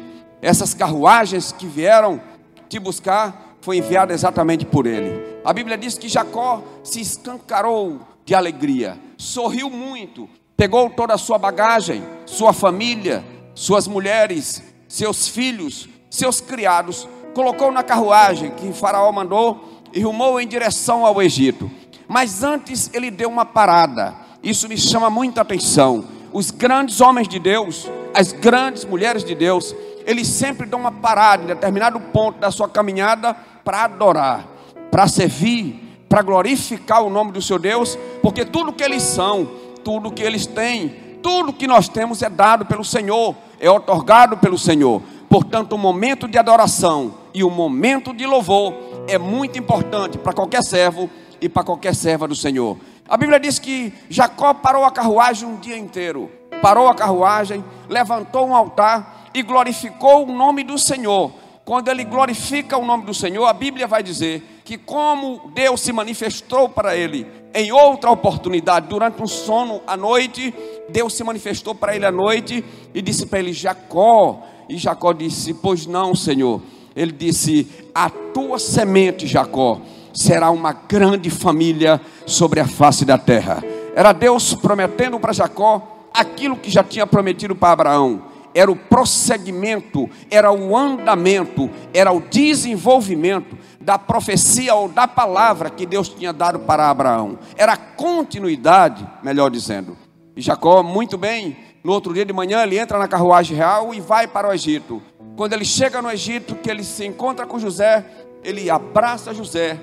Essas 0.42 0.74
carruagens 0.74 1.52
que 1.52 1.66
vieram 1.66 2.22
te 2.70 2.78
buscar 2.78 3.47
foi 3.68 3.80
enviada 3.80 4.14
exatamente 4.14 4.66
por 4.66 4.88
ele. 4.88 5.42
A 5.44 5.52
Bíblia 5.52 5.78
diz 5.78 5.98
que 5.98 6.08
Jacó 6.08 6.64
se 6.86 7.02
escancarou 7.02 8.00
de 8.24 8.34
alegria, 8.34 8.98
sorriu 9.18 9.70
muito, 9.70 10.30
pegou 10.56 10.90
toda 10.90 11.16
a 11.16 11.18
sua 11.18 11.38
bagagem, 11.38 12.02
sua 12.26 12.54
família, 12.54 13.26
suas 13.54 13.86
mulheres, 13.86 14.64
seus 14.88 15.28
filhos, 15.28 15.90
seus 16.10 16.40
criados, 16.40 17.10
colocou 17.34 17.70
na 17.70 17.84
carruagem 17.84 18.52
que 18.52 18.72
Faraó 18.72 19.12
mandou 19.12 19.82
e 19.92 20.00
rumou 20.00 20.40
em 20.40 20.48
direção 20.48 21.06
ao 21.06 21.22
Egito. 21.22 21.70
Mas 22.08 22.44
antes 22.44 22.90
ele 22.94 23.12
deu 23.12 23.28
uma 23.28 23.44
parada. 23.44 24.16
Isso 24.42 24.70
me 24.70 24.78
chama 24.78 25.10
muita 25.10 25.42
atenção. 25.42 26.06
Os 26.32 26.52
grandes 26.52 27.02
homens 27.02 27.28
de 27.28 27.38
Deus, 27.38 27.86
as 28.14 28.32
grandes 28.32 28.86
mulheres 28.86 29.26
de 29.26 29.36
Deus, 29.36 29.76
eles 30.06 30.26
sempre 30.28 30.66
dão 30.66 30.80
uma 30.80 30.92
parada 30.94 31.44
em 31.44 31.48
determinado 31.48 32.00
ponto 32.00 32.40
da 32.40 32.50
sua 32.50 32.70
caminhada 32.70 33.36
para 33.68 33.84
adorar, 33.84 34.48
para 34.90 35.10
servir, 35.10 36.06
para 36.08 36.22
glorificar 36.22 37.04
o 37.04 37.10
nome 37.10 37.34
do 37.34 37.42
seu 37.42 37.60
Deus, 37.60 38.00
porque 38.22 38.46
tudo 38.46 38.72
que 38.72 38.82
eles 38.82 39.04
são, 39.04 39.46
tudo 39.84 40.10
que 40.10 40.24
eles 40.24 40.46
têm, 40.46 40.88
tudo 41.22 41.52
que 41.52 41.68
nós 41.68 41.90
temos 41.90 42.22
é 42.22 42.30
dado 42.30 42.66
pelo 42.66 42.86
Senhor, 42.86 43.36
é 43.60 43.70
otorgado 43.70 44.38
pelo 44.38 44.58
Senhor. 44.58 45.02
Portanto, 45.30 45.74
o 45.74 45.78
momento 45.78 46.30
de 46.30 46.38
adoração 46.38 47.16
e 47.34 47.44
o 47.44 47.50
momento 47.50 48.14
de 48.14 48.26
louvor 48.26 48.74
é 49.06 49.18
muito 49.18 49.60
importante 49.60 50.18
para 50.18 50.32
qualquer 50.32 50.64
servo 50.64 51.10
e 51.42 51.50
para 51.50 51.66
qualquer 51.66 51.94
serva 51.94 52.26
do 52.26 52.36
Senhor. 52.38 52.78
A 53.06 53.18
Bíblia 53.18 53.38
diz 53.38 53.60
que 53.60 53.94
Jacó 54.10 54.54
parou 54.54 54.86
a 54.86 54.92
carruagem 54.92 55.46
um 55.46 55.58
dia 55.58 55.78
inteiro. 55.78 56.32
Parou 56.62 56.88
a 56.88 56.96
carruagem, 56.96 57.62
levantou 57.90 58.48
um 58.48 58.56
altar 58.56 59.30
e 59.34 59.44
glorificou 59.44 60.26
o 60.26 60.32
nome 60.32 60.64
do 60.64 60.78
Senhor. 60.78 61.34
Quando 61.68 61.90
ele 61.90 62.06
glorifica 62.06 62.78
o 62.78 62.86
nome 62.86 63.04
do 63.04 63.14
Senhor, 63.14 63.46
a 63.46 63.52
Bíblia 63.52 63.86
vai 63.88 64.02
dizer 64.02 64.62
que, 64.64 64.78
como 64.78 65.52
Deus 65.54 65.82
se 65.82 65.92
manifestou 65.92 66.70
para 66.70 66.96
ele 66.96 67.28
em 67.54 67.74
outra 67.74 68.10
oportunidade, 68.10 68.88
durante 68.88 69.22
um 69.22 69.28
sono 69.28 69.82
à 69.86 69.98
noite, 69.98 70.54
Deus 70.88 71.14
se 71.14 71.26
manifestou 71.26 71.76
para 71.76 71.94
ele 71.94 72.06
à 72.06 72.12
noite 72.12 72.64
e 72.94 73.02
disse 73.02 73.26
para 73.26 73.40
ele: 73.40 73.52
Jacó. 73.52 74.44
E 74.70 74.78
Jacó 74.78 75.12
disse: 75.12 75.54
Pois 75.56 75.86
não, 75.86 76.16
Senhor 76.16 76.62
ele 76.96 77.12
disse: 77.12 77.68
A 77.94 78.10
tua 78.10 78.60
semente, 78.60 79.28
Jacó, 79.28 79.82
será 80.14 80.50
uma 80.50 80.72
grande 80.72 81.30
família 81.30 82.00
sobre 82.26 82.62
a 82.62 82.66
face 82.66 83.04
da 83.04 83.18
terra. 83.18 83.62
Era 83.94 84.14
Deus 84.14 84.54
prometendo 84.54 85.20
para 85.20 85.34
Jacó 85.34 86.08
aquilo 86.14 86.56
que 86.56 86.72
já 86.72 86.82
tinha 86.82 87.06
prometido 87.06 87.54
para 87.54 87.74
Abraão. 87.74 88.22
Era 88.58 88.72
o 88.72 88.76
prosseguimento, 88.76 90.10
era 90.32 90.52
o 90.52 90.76
andamento, 90.76 91.70
era 91.94 92.12
o 92.12 92.20
desenvolvimento 92.20 93.56
da 93.80 94.00
profecia 94.00 94.74
ou 94.74 94.90
da 94.90 95.08
palavra 95.08 95.70
que 95.70 95.86
Deus 95.86 96.10
tinha 96.10 96.34
dado 96.34 96.58
para 96.62 96.90
Abraão. 96.90 97.38
Era 97.56 97.74
a 97.74 97.78
continuidade, 97.78 99.08
melhor 99.22 99.52
dizendo. 99.52 99.96
E 100.36 100.42
Jacó, 100.42 100.82
muito 100.82 101.20
bem, 101.20 101.56
no 101.84 101.92
outro 101.92 102.12
dia 102.16 102.26
de 102.26 102.34
manhã, 102.34 102.64
ele 102.64 102.80
entra 102.80 102.98
na 102.98 103.08
carruagem 103.08 103.56
real 103.56 103.94
e 103.94 104.02
vai 104.02 104.28
para 104.28 104.50
o 104.50 104.52
Egito. 104.52 105.04
Quando 105.36 105.54
ele 105.54 105.64
chega 105.64 106.02
no 106.02 106.10
Egito, 106.10 106.56
que 106.56 106.72
ele 106.72 106.84
se 106.84 107.06
encontra 107.06 107.46
com 107.46 107.60
José, 107.60 108.04
ele 108.44 108.72
abraça 108.72 109.36
José, 109.36 109.80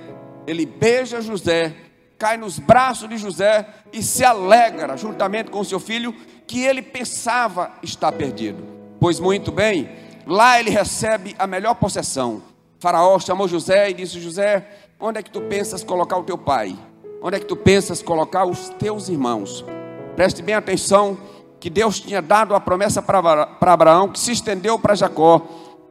ele 0.48 0.66
beija 0.66 1.20
José, 1.20 1.76
cai 2.24 2.38
nos 2.38 2.58
braços 2.58 3.06
de 3.06 3.18
José 3.18 3.66
e 3.92 4.02
se 4.02 4.24
alegra 4.24 4.96
juntamente 4.96 5.50
com 5.50 5.62
seu 5.62 5.78
filho, 5.78 6.14
que 6.46 6.64
ele 6.64 6.80
pensava 6.80 7.72
estar 7.82 8.10
perdido. 8.12 8.64
Pois 8.98 9.20
muito 9.20 9.52
bem, 9.52 9.90
lá 10.26 10.58
ele 10.58 10.70
recebe 10.70 11.36
a 11.38 11.46
melhor 11.46 11.74
possessão. 11.74 12.40
faraó 12.78 13.18
chamou 13.18 13.46
José 13.46 13.90
e 13.90 13.92
disse: 13.92 14.22
José, 14.22 14.66
onde 14.98 15.18
é 15.18 15.22
que 15.22 15.28
tu 15.28 15.42
pensas 15.42 15.84
colocar 15.84 16.16
o 16.16 16.22
teu 16.22 16.38
pai? 16.38 16.74
Onde 17.20 17.36
é 17.36 17.40
que 17.40 17.44
tu 17.44 17.56
pensas 17.56 18.00
colocar 18.00 18.46
os 18.46 18.70
teus 18.70 19.10
irmãos? 19.10 19.62
Preste 20.16 20.40
bem 20.40 20.54
atenção 20.54 21.18
que 21.60 21.68
Deus 21.68 22.00
tinha 22.00 22.22
dado 22.22 22.54
a 22.54 22.60
promessa 22.60 23.02
para 23.02 23.50
Abraão, 23.60 24.08
que 24.08 24.18
se 24.18 24.32
estendeu 24.32 24.78
para 24.78 24.94
Jacó. 24.94 25.42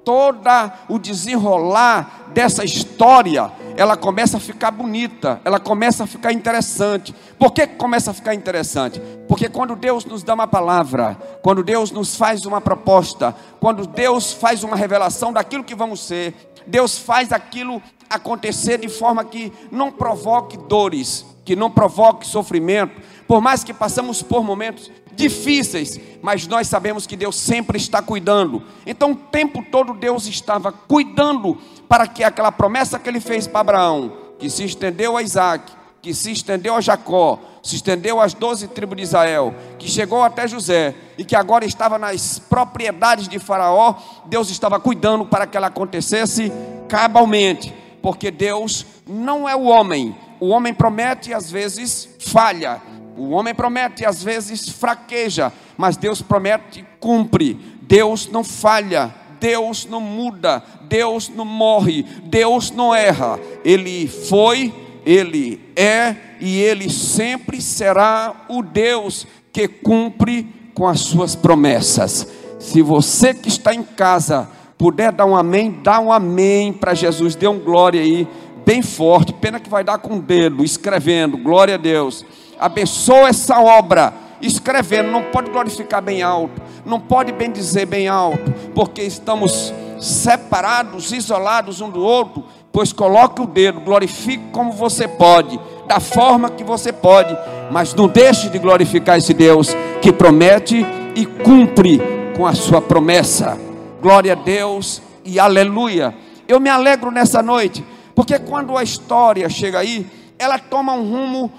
Toda 0.04 0.80
o 0.90 0.98
desenrolar 0.98 2.32
dessa 2.34 2.66
história, 2.66 3.52
ela 3.76 3.98
começa 3.98 4.38
a 4.38 4.40
ficar 4.40 4.72
bonita, 4.72 5.42
ela 5.44 5.60
começa 5.60 6.04
a 6.04 6.08
ficar 6.08 6.32
interessante. 6.32 7.14
Por 7.38 7.52
que 7.52 7.66
começa 7.66 8.12
a 8.12 8.14
ficar 8.14 8.34
interessante? 8.34 9.02
Porque 9.28 9.50
quando 9.50 9.76
Deus 9.76 10.06
nos 10.06 10.24
dá 10.24 10.34
uma 10.34 10.48
palavra, 10.48 11.18
quando 11.42 11.64
Deus 11.64 11.92
nos 11.92 12.16
faz 12.16 12.46
uma 12.46 12.62
proposta, 12.62 13.36
quando 13.60 13.88
Deus 13.88 14.32
faz 14.34 14.64
uma 14.64 14.76
revelação 14.76 15.34
daquilo 15.34 15.64
que 15.64 15.76
vamos 15.76 16.02
ser, 16.02 16.34
Deus 16.68 16.98
faz 16.98 17.32
aquilo 17.32 17.82
acontecer 18.10 18.78
de 18.78 18.90
forma 18.90 19.24
que 19.26 19.52
não 19.72 19.92
provoque 19.92 20.58
dores, 20.58 21.26
que 21.44 21.56
não 21.56 21.70
provoque 21.70 22.28
sofrimento, 22.28 23.02
por 23.28 23.42
mais 23.42 23.64
que 23.64 23.74
passamos 23.74 24.22
por 24.22 24.44
momentos 24.44 24.92
difíceis, 25.16 26.00
mas 26.22 26.48
nós 26.48 26.68
sabemos 26.68 27.06
que 27.06 27.16
Deus 27.16 27.36
sempre 27.36 27.78
está 27.78 28.02
cuidando. 28.02 28.64
Então, 28.86 29.12
o 29.12 29.16
tempo 29.16 29.64
todo 29.72 29.94
Deus 29.94 30.28
estava 30.28 30.72
cuidando 30.72 31.58
para 31.88 32.08
que 32.08 32.24
aquela 32.24 32.52
promessa 32.52 32.98
que 32.98 33.10
ele 33.10 33.20
fez 33.20 33.48
para 33.48 33.62
Abraão, 33.62 34.14
que 34.40 34.50
se 34.50 34.64
estendeu 34.64 35.16
a 35.18 35.22
Isaac, 35.22 35.72
que 36.02 36.14
se 36.14 36.32
estendeu 36.32 36.76
a 36.76 36.82
Jacó, 36.82 37.40
se 37.64 37.78
estendeu 37.78 38.20
às 38.20 38.34
doze 38.34 38.68
tribos 38.68 38.98
de 38.98 39.04
Israel, 39.04 39.56
que 39.80 39.90
chegou 39.90 40.22
até 40.22 40.46
José 40.46 40.94
e 41.18 41.24
que 41.24 41.34
agora 41.34 41.64
estava 41.66 41.98
nas 41.98 42.40
propriedades 42.40 43.30
de 43.30 43.40
Faraó, 43.40 43.96
Deus 44.26 44.50
estava 44.50 44.82
cuidando 44.82 45.26
para 45.26 45.48
que 45.48 45.56
ela 45.56 45.68
acontecesse 45.68 46.52
cabalmente, 46.90 47.74
porque 48.02 48.30
Deus 48.30 48.86
não 49.08 49.48
é 49.48 49.56
o 49.56 49.64
homem. 49.64 50.14
O 50.42 50.50
homem 50.50 50.74
promete 50.74 51.30
e 51.30 51.34
às 51.34 51.50
vezes 51.50 52.10
falha. 52.20 52.82
O 53.16 53.30
homem 53.30 53.54
promete 53.54 54.06
às 54.06 54.24
vezes 54.24 54.70
fraqueja, 54.70 55.52
mas 55.78 55.98
Deus 55.98 56.22
promete 56.22 56.80
e 56.80 56.86
cumpre. 57.00 57.54
Deus 57.82 58.28
não 58.28 58.44
falha, 58.44 59.14
Deus 59.40 59.86
não 59.86 60.00
muda, 60.00 60.64
Deus 60.84 61.30
não 61.30 61.46
morre, 61.46 62.04
Deus 62.24 62.72
não 62.72 62.94
erra. 62.94 63.40
Ele 63.64 64.08
foi, 64.08 64.74
ele 65.06 65.60
é 65.76 66.16
e 66.40 66.60
ele 66.60 66.90
sempre 66.90 67.62
será 67.62 68.46
o 68.50 68.64
Deus 68.64 69.28
que 69.52 69.68
cumpre 69.68 70.48
com 70.74 70.88
as 70.88 71.02
suas 71.02 71.36
promessas. 71.36 72.28
Se 72.60 72.82
você 72.82 73.34
que 73.34 73.50
está 73.50 73.74
em 73.74 73.84
casa 73.84 74.50
puder 74.78 75.12
dar 75.12 75.26
um 75.26 75.36
amém, 75.36 75.80
dá 75.84 76.00
um 76.00 76.12
amém 76.12 76.74
para 76.74 76.94
Jesus, 76.94 77.36
dê 77.36 77.48
um 77.48 77.60
glória 77.60 78.02
aí, 78.02 78.28
bem 78.66 78.82
forte. 78.82 79.34
Pena 79.34 79.60
que 79.60 79.70
vai 79.70 79.84
dar 79.84 79.98
com 79.98 80.18
o 80.18 80.22
dedo, 80.22 80.64
escrevendo, 80.64 81.38
glória 81.38 81.76
a 81.76 81.78
Deus 81.78 82.26
abençoa 82.60 83.28
essa 83.28 83.60
obra, 83.60 84.14
escrevendo, 84.42 85.12
não 85.12 85.24
pode 85.24 85.52
glorificar 85.52 86.02
bem 86.02 86.22
alto, 86.22 86.62
não 86.86 87.00
pode 87.00 87.34
bem 87.34 87.52
dizer 87.52 87.86
bem 87.86 88.08
alto, 88.08 88.54
porque 88.74 89.02
estamos 89.02 89.74
separados, 90.00 91.12
isolados 91.12 91.82
um 91.82 91.90
do 91.90 92.02
outro, 92.02 92.44
pois 92.72 92.94
coloque 92.94 93.42
o 93.42 93.46
dedo, 93.46 93.82
glorifique 93.82 94.46
como 94.52 94.72
você 94.72 95.08
pode, 95.08 95.60
da 95.88 96.00
forma 96.00 96.50
que 96.50 96.64
você 96.64 96.94
pode, 96.94 97.38
mas 97.70 97.94
não 97.94 98.08
deixe 98.08 98.50
de 98.50 98.60
glorificar 98.60 99.18
esse 99.18 99.34
Deus 99.34 99.76
que 100.02 100.12
promete 100.12 100.86
e 101.16 101.26
cumpre 101.26 102.02
com 102.36 102.48
a 102.48 102.54
sua 102.54 102.82
promessa. 102.82 103.60
Glória 104.02 104.32
a 104.32 104.36
Deus 104.36 105.02
e 105.24 105.40
aleluia. 105.40 106.16
Eu 106.48 106.60
me 106.60 106.70
alegro 106.70 107.12
nessa 107.12 107.42
noite, 107.42 107.84
porque 108.16 108.38
quando 108.40 108.78
a 108.78 108.84
história 108.84 109.50
chega 109.50 109.80
aí, 109.80 110.08
ela 110.38 110.60
toma 110.60 110.94
um 110.94 111.10
rumo 111.10 111.52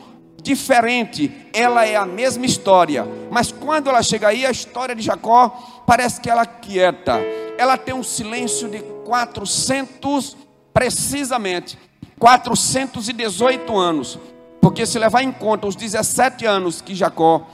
diferente. 0.42 1.32
Ela 1.52 1.86
é 1.86 1.96
a 1.96 2.04
mesma 2.04 2.46
história, 2.46 3.06
mas 3.30 3.50
quando 3.50 3.88
ela 3.88 4.02
chega 4.02 4.28
aí, 4.28 4.44
a 4.44 4.50
história 4.50 4.94
de 4.94 5.02
Jacó 5.02 5.82
parece 5.86 6.20
que 6.20 6.30
ela 6.30 6.46
quieta. 6.46 7.20
Ela 7.56 7.76
tem 7.76 7.94
um 7.94 8.02
silêncio 8.02 8.68
de 8.68 8.80
400, 9.04 10.36
precisamente 10.72 11.78
418 12.18 13.76
anos. 13.76 14.18
Porque 14.60 14.86
se 14.86 14.98
levar 14.98 15.22
em 15.22 15.32
conta 15.32 15.66
os 15.66 15.76
17 15.76 16.46
anos 16.46 16.80
que 16.80 16.94
Jacó 16.94 17.46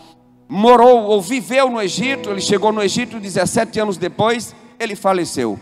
morou 0.48 1.04
ou 1.04 1.20
viveu 1.20 1.70
no 1.70 1.80
Egito, 1.80 2.30
ele 2.30 2.40
chegou 2.40 2.72
no 2.72 2.82
Egito 2.82 3.20
17 3.20 3.80
anos 3.80 3.96
depois, 3.96 4.54
ele 4.78 4.96
faleceu. 4.96 5.58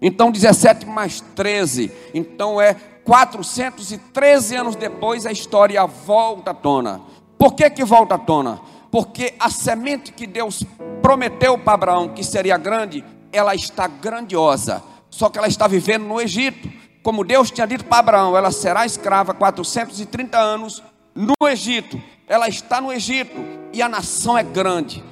Então 0.00 0.30
17 0.30 0.86
mais 0.86 1.20
13, 1.34 1.90
então 2.12 2.60
é 2.60 2.74
413 3.04 4.56
anos 4.56 4.76
depois 4.76 5.24
a 5.26 5.32
história 5.32 5.84
volta 5.86 6.50
à 6.50 6.54
tona. 6.54 7.00
Por 7.38 7.54
que 7.54 7.68
que 7.70 7.84
volta 7.84 8.16
à 8.16 8.18
tona? 8.18 8.60
Porque 8.90 9.34
a 9.38 9.50
semente 9.50 10.12
que 10.12 10.26
Deus 10.26 10.64
prometeu 11.00 11.56
para 11.58 11.74
Abraão 11.74 12.08
que 12.08 12.22
seria 12.22 12.56
grande, 12.56 13.04
ela 13.32 13.54
está 13.54 13.86
grandiosa. 13.86 14.82
Só 15.08 15.28
que 15.30 15.38
ela 15.38 15.48
está 15.48 15.66
vivendo 15.66 16.04
no 16.04 16.20
Egito 16.20 16.68
como 17.06 17.22
Deus 17.22 17.52
tinha 17.52 17.68
dito 17.68 17.84
para 17.84 17.98
Abraão, 17.98 18.36
ela 18.36 18.50
será 18.50 18.84
escrava 18.84 19.32
430 19.32 20.36
anos 20.36 20.82
no 21.14 21.34
Egito. 21.46 22.02
Ela 22.26 22.48
está 22.48 22.80
no 22.80 22.92
Egito 22.92 23.36
e 23.72 23.80
a 23.80 23.88
nação 23.88 24.36
é 24.36 24.42
grande. 24.42 25.04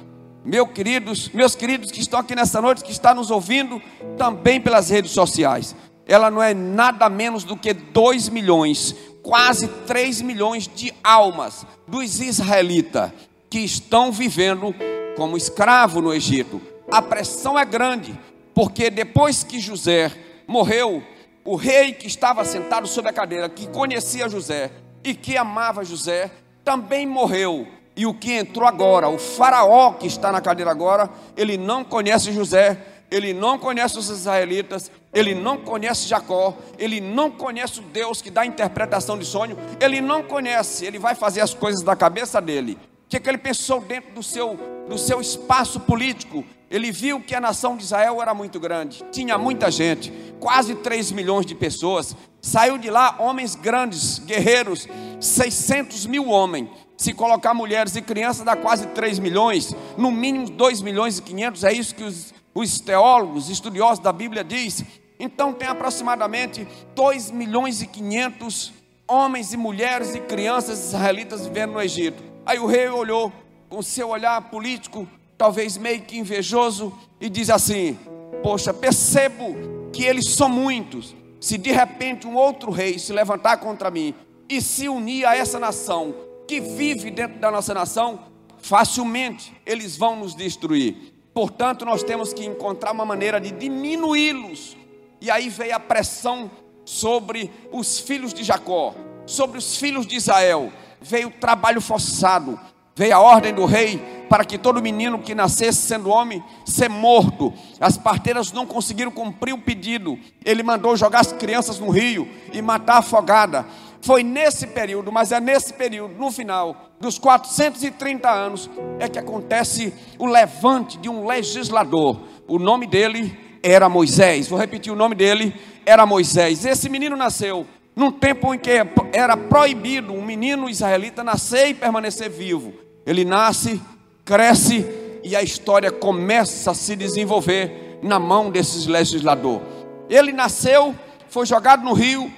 Meus 0.45 0.69
queridos, 0.69 1.29
meus 1.29 1.55
queridos 1.55 1.89
que 1.89 1.99
estão 1.99 2.19
aqui 2.19 2.35
nessa 2.35 2.61
noite, 2.61 2.83
que 2.83 2.91
estão 2.91 3.15
nos 3.15 3.31
ouvindo 3.31 3.81
também 4.15 4.61
pelas 4.61 4.91
redes 4.91 5.09
sociais. 5.09 5.75
Ela 6.05 6.29
não 6.29 6.41
é 6.41 6.53
nada 6.53 7.09
menos 7.09 7.43
do 7.43 7.57
que 7.57 7.73
2 7.73 8.29
milhões, 8.29 8.95
quase 9.23 9.67
3 9.67 10.21
milhões 10.21 10.67
de 10.67 10.93
almas 11.03 11.65
dos 11.87 12.21
israelitas 12.21 13.11
que 13.49 13.57
estão 13.57 14.11
vivendo 14.11 14.75
como 15.17 15.35
escravo 15.35 15.99
no 15.99 16.13
Egito. 16.13 16.61
A 16.91 17.01
pressão 17.01 17.57
é 17.57 17.65
grande, 17.65 18.15
porque 18.53 18.91
depois 18.91 19.43
que 19.43 19.59
José 19.59 20.11
morreu, 20.47 21.01
o 21.43 21.55
rei 21.55 21.93
que 21.93 22.05
estava 22.05 22.45
sentado 22.45 22.87
sobre 22.87 23.09
a 23.09 23.13
cadeira, 23.13 23.49
que 23.49 23.65
conhecia 23.65 24.29
José 24.29 24.71
e 25.03 25.15
que 25.15 25.37
amava 25.37 25.83
José, 25.83 26.29
também 26.63 27.07
morreu. 27.07 27.67
E 27.95 28.05
o 28.05 28.13
que 28.13 28.33
entrou 28.33 28.67
agora, 28.67 29.07
o 29.07 29.17
faraó 29.17 29.93
que 29.93 30.07
está 30.07 30.31
na 30.31 30.41
cadeira 30.41 30.69
agora, 30.69 31.09
ele 31.37 31.57
não 31.57 31.83
conhece 31.83 32.31
José, 32.33 32.77
ele 33.09 33.33
não 33.33 33.57
conhece 33.57 33.97
os 33.97 34.09
israelitas, 34.09 34.91
ele 35.13 35.33
não 35.33 35.57
conhece 35.57 36.07
Jacó, 36.07 36.57
ele 36.77 36.99
não 36.99 37.31
conhece 37.31 37.79
o 37.79 37.83
Deus 37.83 38.21
que 38.21 38.29
dá 38.29 38.45
interpretação 38.45 39.17
de 39.17 39.25
sonho, 39.25 39.57
ele 39.79 40.01
não 40.01 40.23
conhece, 40.23 40.85
ele 40.85 40.99
vai 40.99 41.15
fazer 41.15 41.39
as 41.39 41.53
coisas 41.53 41.81
da 41.83 41.95
cabeça 41.95 42.41
dele. 42.41 42.77
O 43.05 43.07
que, 43.07 43.19
que 43.19 43.29
ele 43.29 43.37
pensou 43.37 43.79
dentro 43.79 44.11
do 44.13 44.23
seu, 44.23 44.57
do 44.89 44.97
seu 44.97 45.21
espaço 45.21 45.79
político? 45.79 46.43
Ele 46.71 46.91
viu 46.91 47.21
que 47.21 47.35
a 47.35 47.39
nação 47.39 47.77
de 47.77 47.83
Israel 47.83 48.19
era 48.19 48.33
muito 48.33 48.59
grande, 48.59 49.05
tinha 49.11 49.37
muita 49.37 49.69
gente, 49.69 50.11
quase 50.39 50.73
3 50.73 51.11
milhões 51.11 51.45
de 51.45 51.53
pessoas. 51.53 52.15
Saiu 52.41 52.79
de 52.79 52.89
lá 52.89 53.15
homens 53.19 53.53
grandes, 53.53 54.17
guerreiros, 54.19 54.87
600 55.19 56.07
mil 56.07 56.29
homens. 56.29 56.69
Se 56.97 57.13
colocar 57.13 57.53
mulheres 57.53 57.95
e 57.95 58.01
crianças, 58.01 58.43
dá 58.43 58.55
quase 58.55 58.87
3 58.87 59.19
milhões, 59.19 59.75
no 59.97 60.11
mínimo 60.11 60.49
2 60.49 60.81
milhões 60.81 61.19
e 61.19 61.21
500. 61.21 61.63
É 61.63 61.73
isso 61.73 61.93
que 61.93 62.03
os, 62.03 62.33
os 62.55 62.79
teólogos, 62.79 63.49
estudiosos 63.49 63.99
da 63.99 64.11
Bíblia 64.11 64.43
diz. 64.43 64.83
Então 65.19 65.53
tem 65.53 65.67
aproximadamente 65.67 66.67
2 66.95 67.29
milhões 67.29 67.83
e 67.83 67.87
500 67.87 68.73
homens 69.07 69.53
e 69.53 69.57
mulheres 69.57 70.15
e 70.15 70.19
crianças 70.19 70.87
israelitas 70.87 71.45
vivendo 71.45 71.73
no 71.73 71.81
Egito. 71.81 72.34
Aí 72.45 72.59
o 72.59 72.65
rei 72.65 72.87
olhou 72.89 73.33
com 73.69 73.81
seu 73.81 74.09
olhar 74.09 74.39
político, 74.49 75.07
talvez 75.37 75.77
meio 75.77 76.01
que 76.01 76.17
invejoso, 76.17 76.93
e 77.19 77.29
diz 77.29 77.49
assim: 77.49 77.97
Poxa, 78.43 78.73
percebo 78.73 79.55
que 79.91 80.03
eles 80.03 80.29
são 80.29 80.47
muitos. 80.47 81.15
Se 81.39 81.57
de 81.57 81.71
repente 81.71 82.27
um 82.27 82.35
outro 82.35 82.71
rei 82.71 82.97
se 82.99 83.11
levantar 83.13 83.57
contra 83.57 83.91
mim 83.91 84.13
e 84.49 84.61
se 84.61 84.87
unir 84.87 85.25
a 85.25 85.35
essa 85.35 85.59
nação 85.59 86.13
que 86.47 86.59
vive 86.59 87.09
dentro 87.11 87.39
da 87.39 87.49
nossa 87.49 87.73
nação, 87.73 88.19
facilmente 88.57 89.53
eles 89.65 89.97
vão 89.97 90.15
nos 90.15 90.35
destruir. 90.35 91.13
Portanto, 91.33 91.83
nós 91.83 92.03
temos 92.03 92.33
que 92.33 92.45
encontrar 92.45 92.91
uma 92.91 93.05
maneira 93.05 93.41
de 93.41 93.51
diminuí-los. 93.51 94.77
E 95.19 95.29
aí 95.29 95.49
veio 95.49 95.75
a 95.75 95.79
pressão 95.79 96.49
sobre 96.85 97.51
os 97.71 97.99
filhos 97.99 98.33
de 98.33 98.43
Jacó, 98.43 98.93
sobre 99.25 99.57
os 99.57 99.77
filhos 99.77 100.05
de 100.05 100.15
Israel. 100.15 100.71
Veio 101.07 101.27
o 101.27 101.31
trabalho 101.31 101.79
forçado, 101.79 102.59
veio 102.95 103.15
a 103.15 103.19
ordem 103.19 103.53
do 103.53 103.63
rei 103.63 104.25
para 104.27 104.43
que 104.43 104.57
todo 104.57 104.81
menino 104.81 105.19
que 105.19 105.35
nascesse 105.35 105.83
sendo 105.83 106.09
homem, 106.09 106.43
ser 106.65 106.89
morto. 106.89 107.53
As 107.79 107.95
parteiras 107.95 108.51
não 108.51 108.65
conseguiram 108.65 109.11
cumprir 109.11 109.53
o 109.53 109.57
pedido. 109.59 110.17
Ele 110.43 110.63
mandou 110.63 110.97
jogar 110.97 111.19
as 111.19 111.31
crianças 111.31 111.77
no 111.77 111.91
rio 111.91 112.27
e 112.51 112.59
matar 112.59 112.97
afogada. 112.97 113.67
Foi 114.01 114.23
nesse 114.23 114.65
período, 114.65 115.11
mas 115.11 115.31
é 115.31 115.39
nesse 115.39 115.73
período, 115.73 116.15
no 116.15 116.31
final 116.31 116.89
dos 116.99 117.19
430 117.19 118.27
anos, 118.27 118.67
é 118.99 119.07
que 119.07 119.19
acontece 119.19 119.93
o 120.17 120.25
levante 120.25 120.97
de 120.97 121.07
um 121.07 121.27
legislador. 121.27 122.19
O 122.47 122.57
nome 122.57 122.87
dele 122.87 123.59
era 123.61 123.87
Moisés. 123.87 124.47
Vou 124.47 124.57
repetir: 124.57 124.91
o 124.91 124.95
nome 124.95 125.13
dele 125.13 125.53
era 125.85 126.03
Moisés. 126.03 126.65
Esse 126.65 126.89
menino 126.89 127.15
nasceu 127.15 127.67
num 127.95 128.11
tempo 128.11 128.53
em 128.53 128.59
que 128.59 128.71
era 129.13 129.37
proibido 129.37 130.13
um 130.13 130.23
menino 130.23 130.69
israelita 130.69 131.23
nascer 131.23 131.69
e 131.69 131.73
permanecer 131.73 132.29
vivo. 132.29 132.73
Ele 133.05 133.23
nasce 133.23 133.81
cresce 134.25 134.83
e 135.23 135.35
a 135.35 135.43
história 135.43 135.91
começa 135.91 136.71
a 136.71 136.73
se 136.73 136.95
desenvolver 136.95 137.99
na 138.01 138.19
mão 138.19 138.49
desses 138.49 138.87
legisladores. 138.87 139.67
Ele 140.09 140.33
nasceu, 140.33 140.95
foi 141.29 141.45
jogado 141.45 141.83
no 141.83 141.93
rio, 141.93 142.31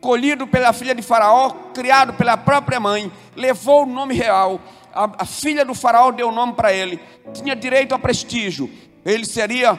colhido 0.00 0.46
pela 0.46 0.72
filha 0.72 0.94
de 0.94 1.02
Faraó, 1.02 1.50
criado 1.72 2.14
pela 2.14 2.36
própria 2.36 2.80
mãe, 2.80 3.12
levou 3.36 3.84
o 3.84 3.86
nome 3.86 4.14
real. 4.14 4.60
A, 4.92 5.22
a 5.22 5.24
filha 5.24 5.64
do 5.64 5.74
Faraó 5.74 6.10
deu 6.10 6.28
o 6.28 6.32
nome 6.32 6.54
para 6.54 6.72
ele, 6.72 7.00
tinha 7.32 7.54
direito 7.54 7.94
a 7.94 7.98
prestígio. 7.98 8.70
Ele 9.04 9.24
seria 9.24 9.78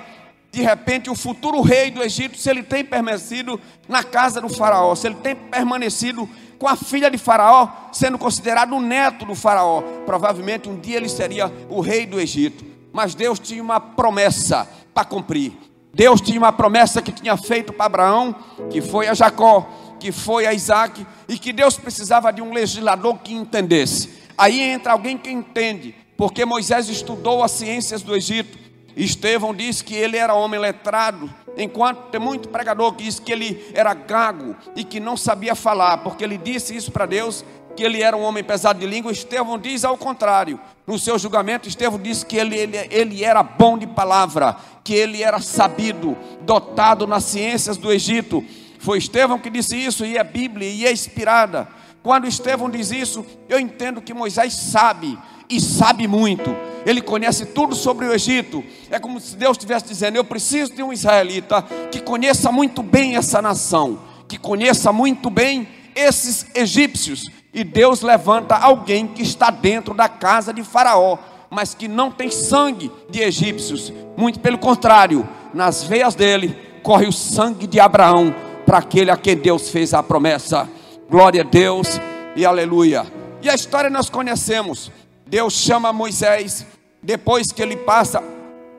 de 0.56 0.62
repente 0.62 1.10
o 1.10 1.16
futuro 1.16 1.60
rei 1.60 1.92
do 1.92 2.02
Egito, 2.02 2.38
se 2.38 2.50
ele 2.50 2.64
tem 2.64 2.82
permanecido 2.82 3.60
na 3.90 4.06
casa 4.06 4.40
do 4.40 4.48
Faraó, 4.48 4.96
se 4.96 5.06
ele 5.06 5.16
tem 5.16 5.36
permanecido 5.36 6.30
com 6.58 6.66
a 6.66 6.78
filha 6.78 7.12
de 7.12 7.18
Faraó, 7.18 7.68
sendo 7.92 8.18
considerado 8.18 8.74
o 8.74 8.80
neto 8.80 9.26
do 9.26 9.36
Faraó. 9.36 9.82
Provavelmente 10.06 10.70
um 10.70 10.80
dia 10.80 10.96
ele 10.96 11.10
seria 11.10 11.52
o 11.70 11.82
rei 11.82 12.06
do 12.06 12.22
Egito. 12.22 12.64
Mas 12.94 13.14
Deus 13.14 13.38
tinha 13.38 13.62
uma 13.62 13.82
promessa 13.82 14.66
para 14.94 15.04
cumprir. 15.04 15.52
Deus 15.94 16.22
tinha 16.22 16.40
uma 16.40 16.54
promessa 16.54 17.02
que 17.02 17.12
tinha 17.12 17.36
feito 17.36 17.74
para 17.74 17.88
Abraão, 17.88 18.34
que 18.70 18.80
foi 18.80 19.10
a 19.10 19.14
Jacó, 19.14 19.70
que 20.00 20.10
foi 20.10 20.46
a 20.46 20.54
Isaac, 20.54 21.06
e 21.28 21.38
que 21.38 21.52
Deus 21.52 21.78
precisava 21.78 22.32
de 22.32 22.42
um 22.42 22.54
legislador 22.54 23.18
que 23.20 23.34
entendesse. 23.34 24.10
Aí 24.38 24.62
entra 24.62 24.94
alguém 24.94 25.18
que 25.18 25.30
entende, 25.30 25.94
porque 26.16 26.46
Moisés 26.46 26.88
estudou 26.88 27.44
as 27.44 27.52
ciências 27.52 28.02
do 28.02 28.16
Egito. 28.16 28.65
Estevão 28.96 29.54
disse 29.54 29.84
que 29.84 29.96
ele 29.96 30.18
era 30.18 30.34
homem 30.34 30.60
letrado, 30.60 31.30
Enquanto 31.58 32.10
tem 32.10 32.20
muito 32.20 32.50
pregador 32.50 32.94
que 32.94 33.04
diz 33.04 33.20
que 33.20 33.32
ele 33.32 33.66
era 33.74 33.94
gago 33.94 34.56
e 34.76 34.84
que 34.84 35.00
não 35.00 35.16
sabia 35.16 35.56
falar, 35.56 36.00
porque 36.00 36.24
ele 36.24 36.38
disse 36.38 36.76
isso 36.76 36.92
para 36.92 37.06
Deus, 37.06 37.46
que 37.76 37.84
ele 37.84 38.02
era 38.02 38.16
um 38.16 38.24
homem 38.24 38.44
pesado 38.44 38.80
de 38.80 38.86
língua, 38.86 39.12
Estevão 39.12 39.58
diz 39.58 39.86
ao 39.86 39.98
contrário. 39.98 40.60
No 40.86 41.00
seu 41.00 41.18
julgamento, 41.18 41.68
Estevão 41.68 42.00
disse 42.00 42.26
que 42.26 42.38
ele, 42.38 42.58
ele, 42.58 42.78
ele 42.92 43.24
era 43.24 43.42
bom 43.42 43.78
de 43.78 43.88
palavra, 43.88 44.58
que 44.84 44.94
ele 44.94 45.24
era 45.24 45.40
sabido, 45.40 46.18
dotado 46.42 47.08
nas 47.08 47.24
ciências 47.24 47.78
do 47.78 47.92
Egito. 47.92 48.44
Foi 48.80 48.98
Estevão 48.98 49.40
que 49.40 49.50
disse 49.50 49.78
isso, 49.78 50.06
e 50.06 50.18
é 50.18 50.24
Bíblia, 50.24 50.70
e 50.70 50.86
é 50.86 50.92
inspirada. 50.92 51.68
Quando 52.04 52.28
Estevão 52.28 52.70
diz 52.70 52.92
isso, 52.92 53.26
eu 53.50 53.60
entendo 53.60 54.02
que 54.02 54.14
Moisés 54.14 54.54
sabe, 54.54 55.18
e 55.50 55.60
sabe 55.60 56.08
muito 56.08 56.56
ele 56.86 57.02
conhece 57.02 57.48
tudo 57.48 57.76
sobre 57.76 58.06
o 58.06 58.14
Egito. 58.14 58.64
É 58.92 59.00
como 59.00 59.20
se 59.20 59.36
Deus 59.36 59.58
estivesse 59.58 59.88
dizendo: 59.88 60.16
Eu 60.16 60.24
preciso 60.24 60.74
de 60.74 60.84
um 60.84 60.94
israelita 60.94 61.64
que 61.92 62.00
conheça 62.00 62.52
muito 62.52 62.84
bem 62.84 63.16
essa 63.18 63.42
nação, 63.42 64.00
que 64.28 64.38
conheça 64.38 64.94
muito 64.94 65.30
bem 65.30 65.68
esses 65.96 66.46
egípcios. 66.54 67.30
E 67.54 67.64
Deus 67.64 68.02
levanta 68.02 68.56
alguém 68.56 69.08
que 69.08 69.24
está 69.24 69.50
dentro 69.50 69.94
da 69.94 70.08
casa 70.08 70.54
de 70.54 70.62
Faraó, 70.62 71.18
mas 71.50 71.74
que 71.74 71.88
não 71.88 72.12
tem 72.12 72.30
sangue 72.30 72.92
de 73.10 73.22
egípcios. 73.22 73.92
Muito 74.16 74.40
pelo 74.40 74.58
contrário, 74.58 75.28
nas 75.54 75.84
veias 75.84 76.14
dele 76.14 76.56
corre 76.84 77.08
o 77.08 77.12
sangue 77.12 77.66
de 77.66 77.80
Abraão, 77.80 78.36
para 78.64 78.78
aquele 78.78 79.10
a 79.10 79.18
quem 79.18 79.36
Deus 79.36 79.70
fez 79.70 79.94
a 79.94 80.04
promessa. 80.04 80.70
Glória 81.10 81.42
a 81.42 81.46
Deus 81.46 82.00
e 82.36 82.46
aleluia. 82.46 83.06
E 83.42 83.50
a 83.50 83.56
história 83.56 83.90
nós 83.90 84.10
conhecemos. 84.10 84.92
Deus 85.26 85.54
chama 85.54 85.92
Moisés 85.92 86.66
depois 87.02 87.52
que 87.52 87.62
ele 87.62 87.78
passa, 87.78 88.24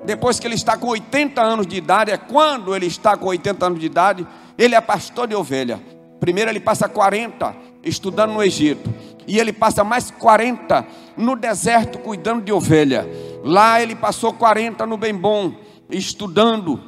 depois 0.05 0.39
que 0.39 0.47
ele 0.47 0.55
está 0.55 0.77
com 0.77 0.89
80 0.89 1.43
anos 1.43 1.67
de 1.67 1.77
idade, 1.77 2.11
é 2.11 2.17
quando 2.17 2.75
ele 2.75 2.87
está 2.87 3.17
com 3.17 3.27
80 3.27 3.67
anos 3.67 3.81
de 3.81 3.87
idade, 3.87 4.27
ele 4.59 4.75
é 4.75 4.81
pastor 4.81 5.27
de 5.27 5.35
ovelha. 5.35 5.81
Primeiro 6.21 6.51
ele 6.51 6.61
passa 6.61 6.89
40 6.89 7.55
estudando 7.85 8.33
no 8.33 8.43
Egito, 8.43 8.93
e 9.27 9.39
ele 9.39 9.53
passa 9.53 9.85
mais 9.85 10.11
40 10.11 10.87
no 11.17 11.37
deserto 11.37 11.99
cuidando 11.99 12.43
de 12.43 12.53
ovelha. 12.53 13.07
Lá 13.45 13.81
ele 13.81 13.95
passou 13.95 14.33
40 14.33 14.85
no 14.87 14.97
bem 14.97 15.15
bom, 15.15 15.55
estudando. 15.89 16.81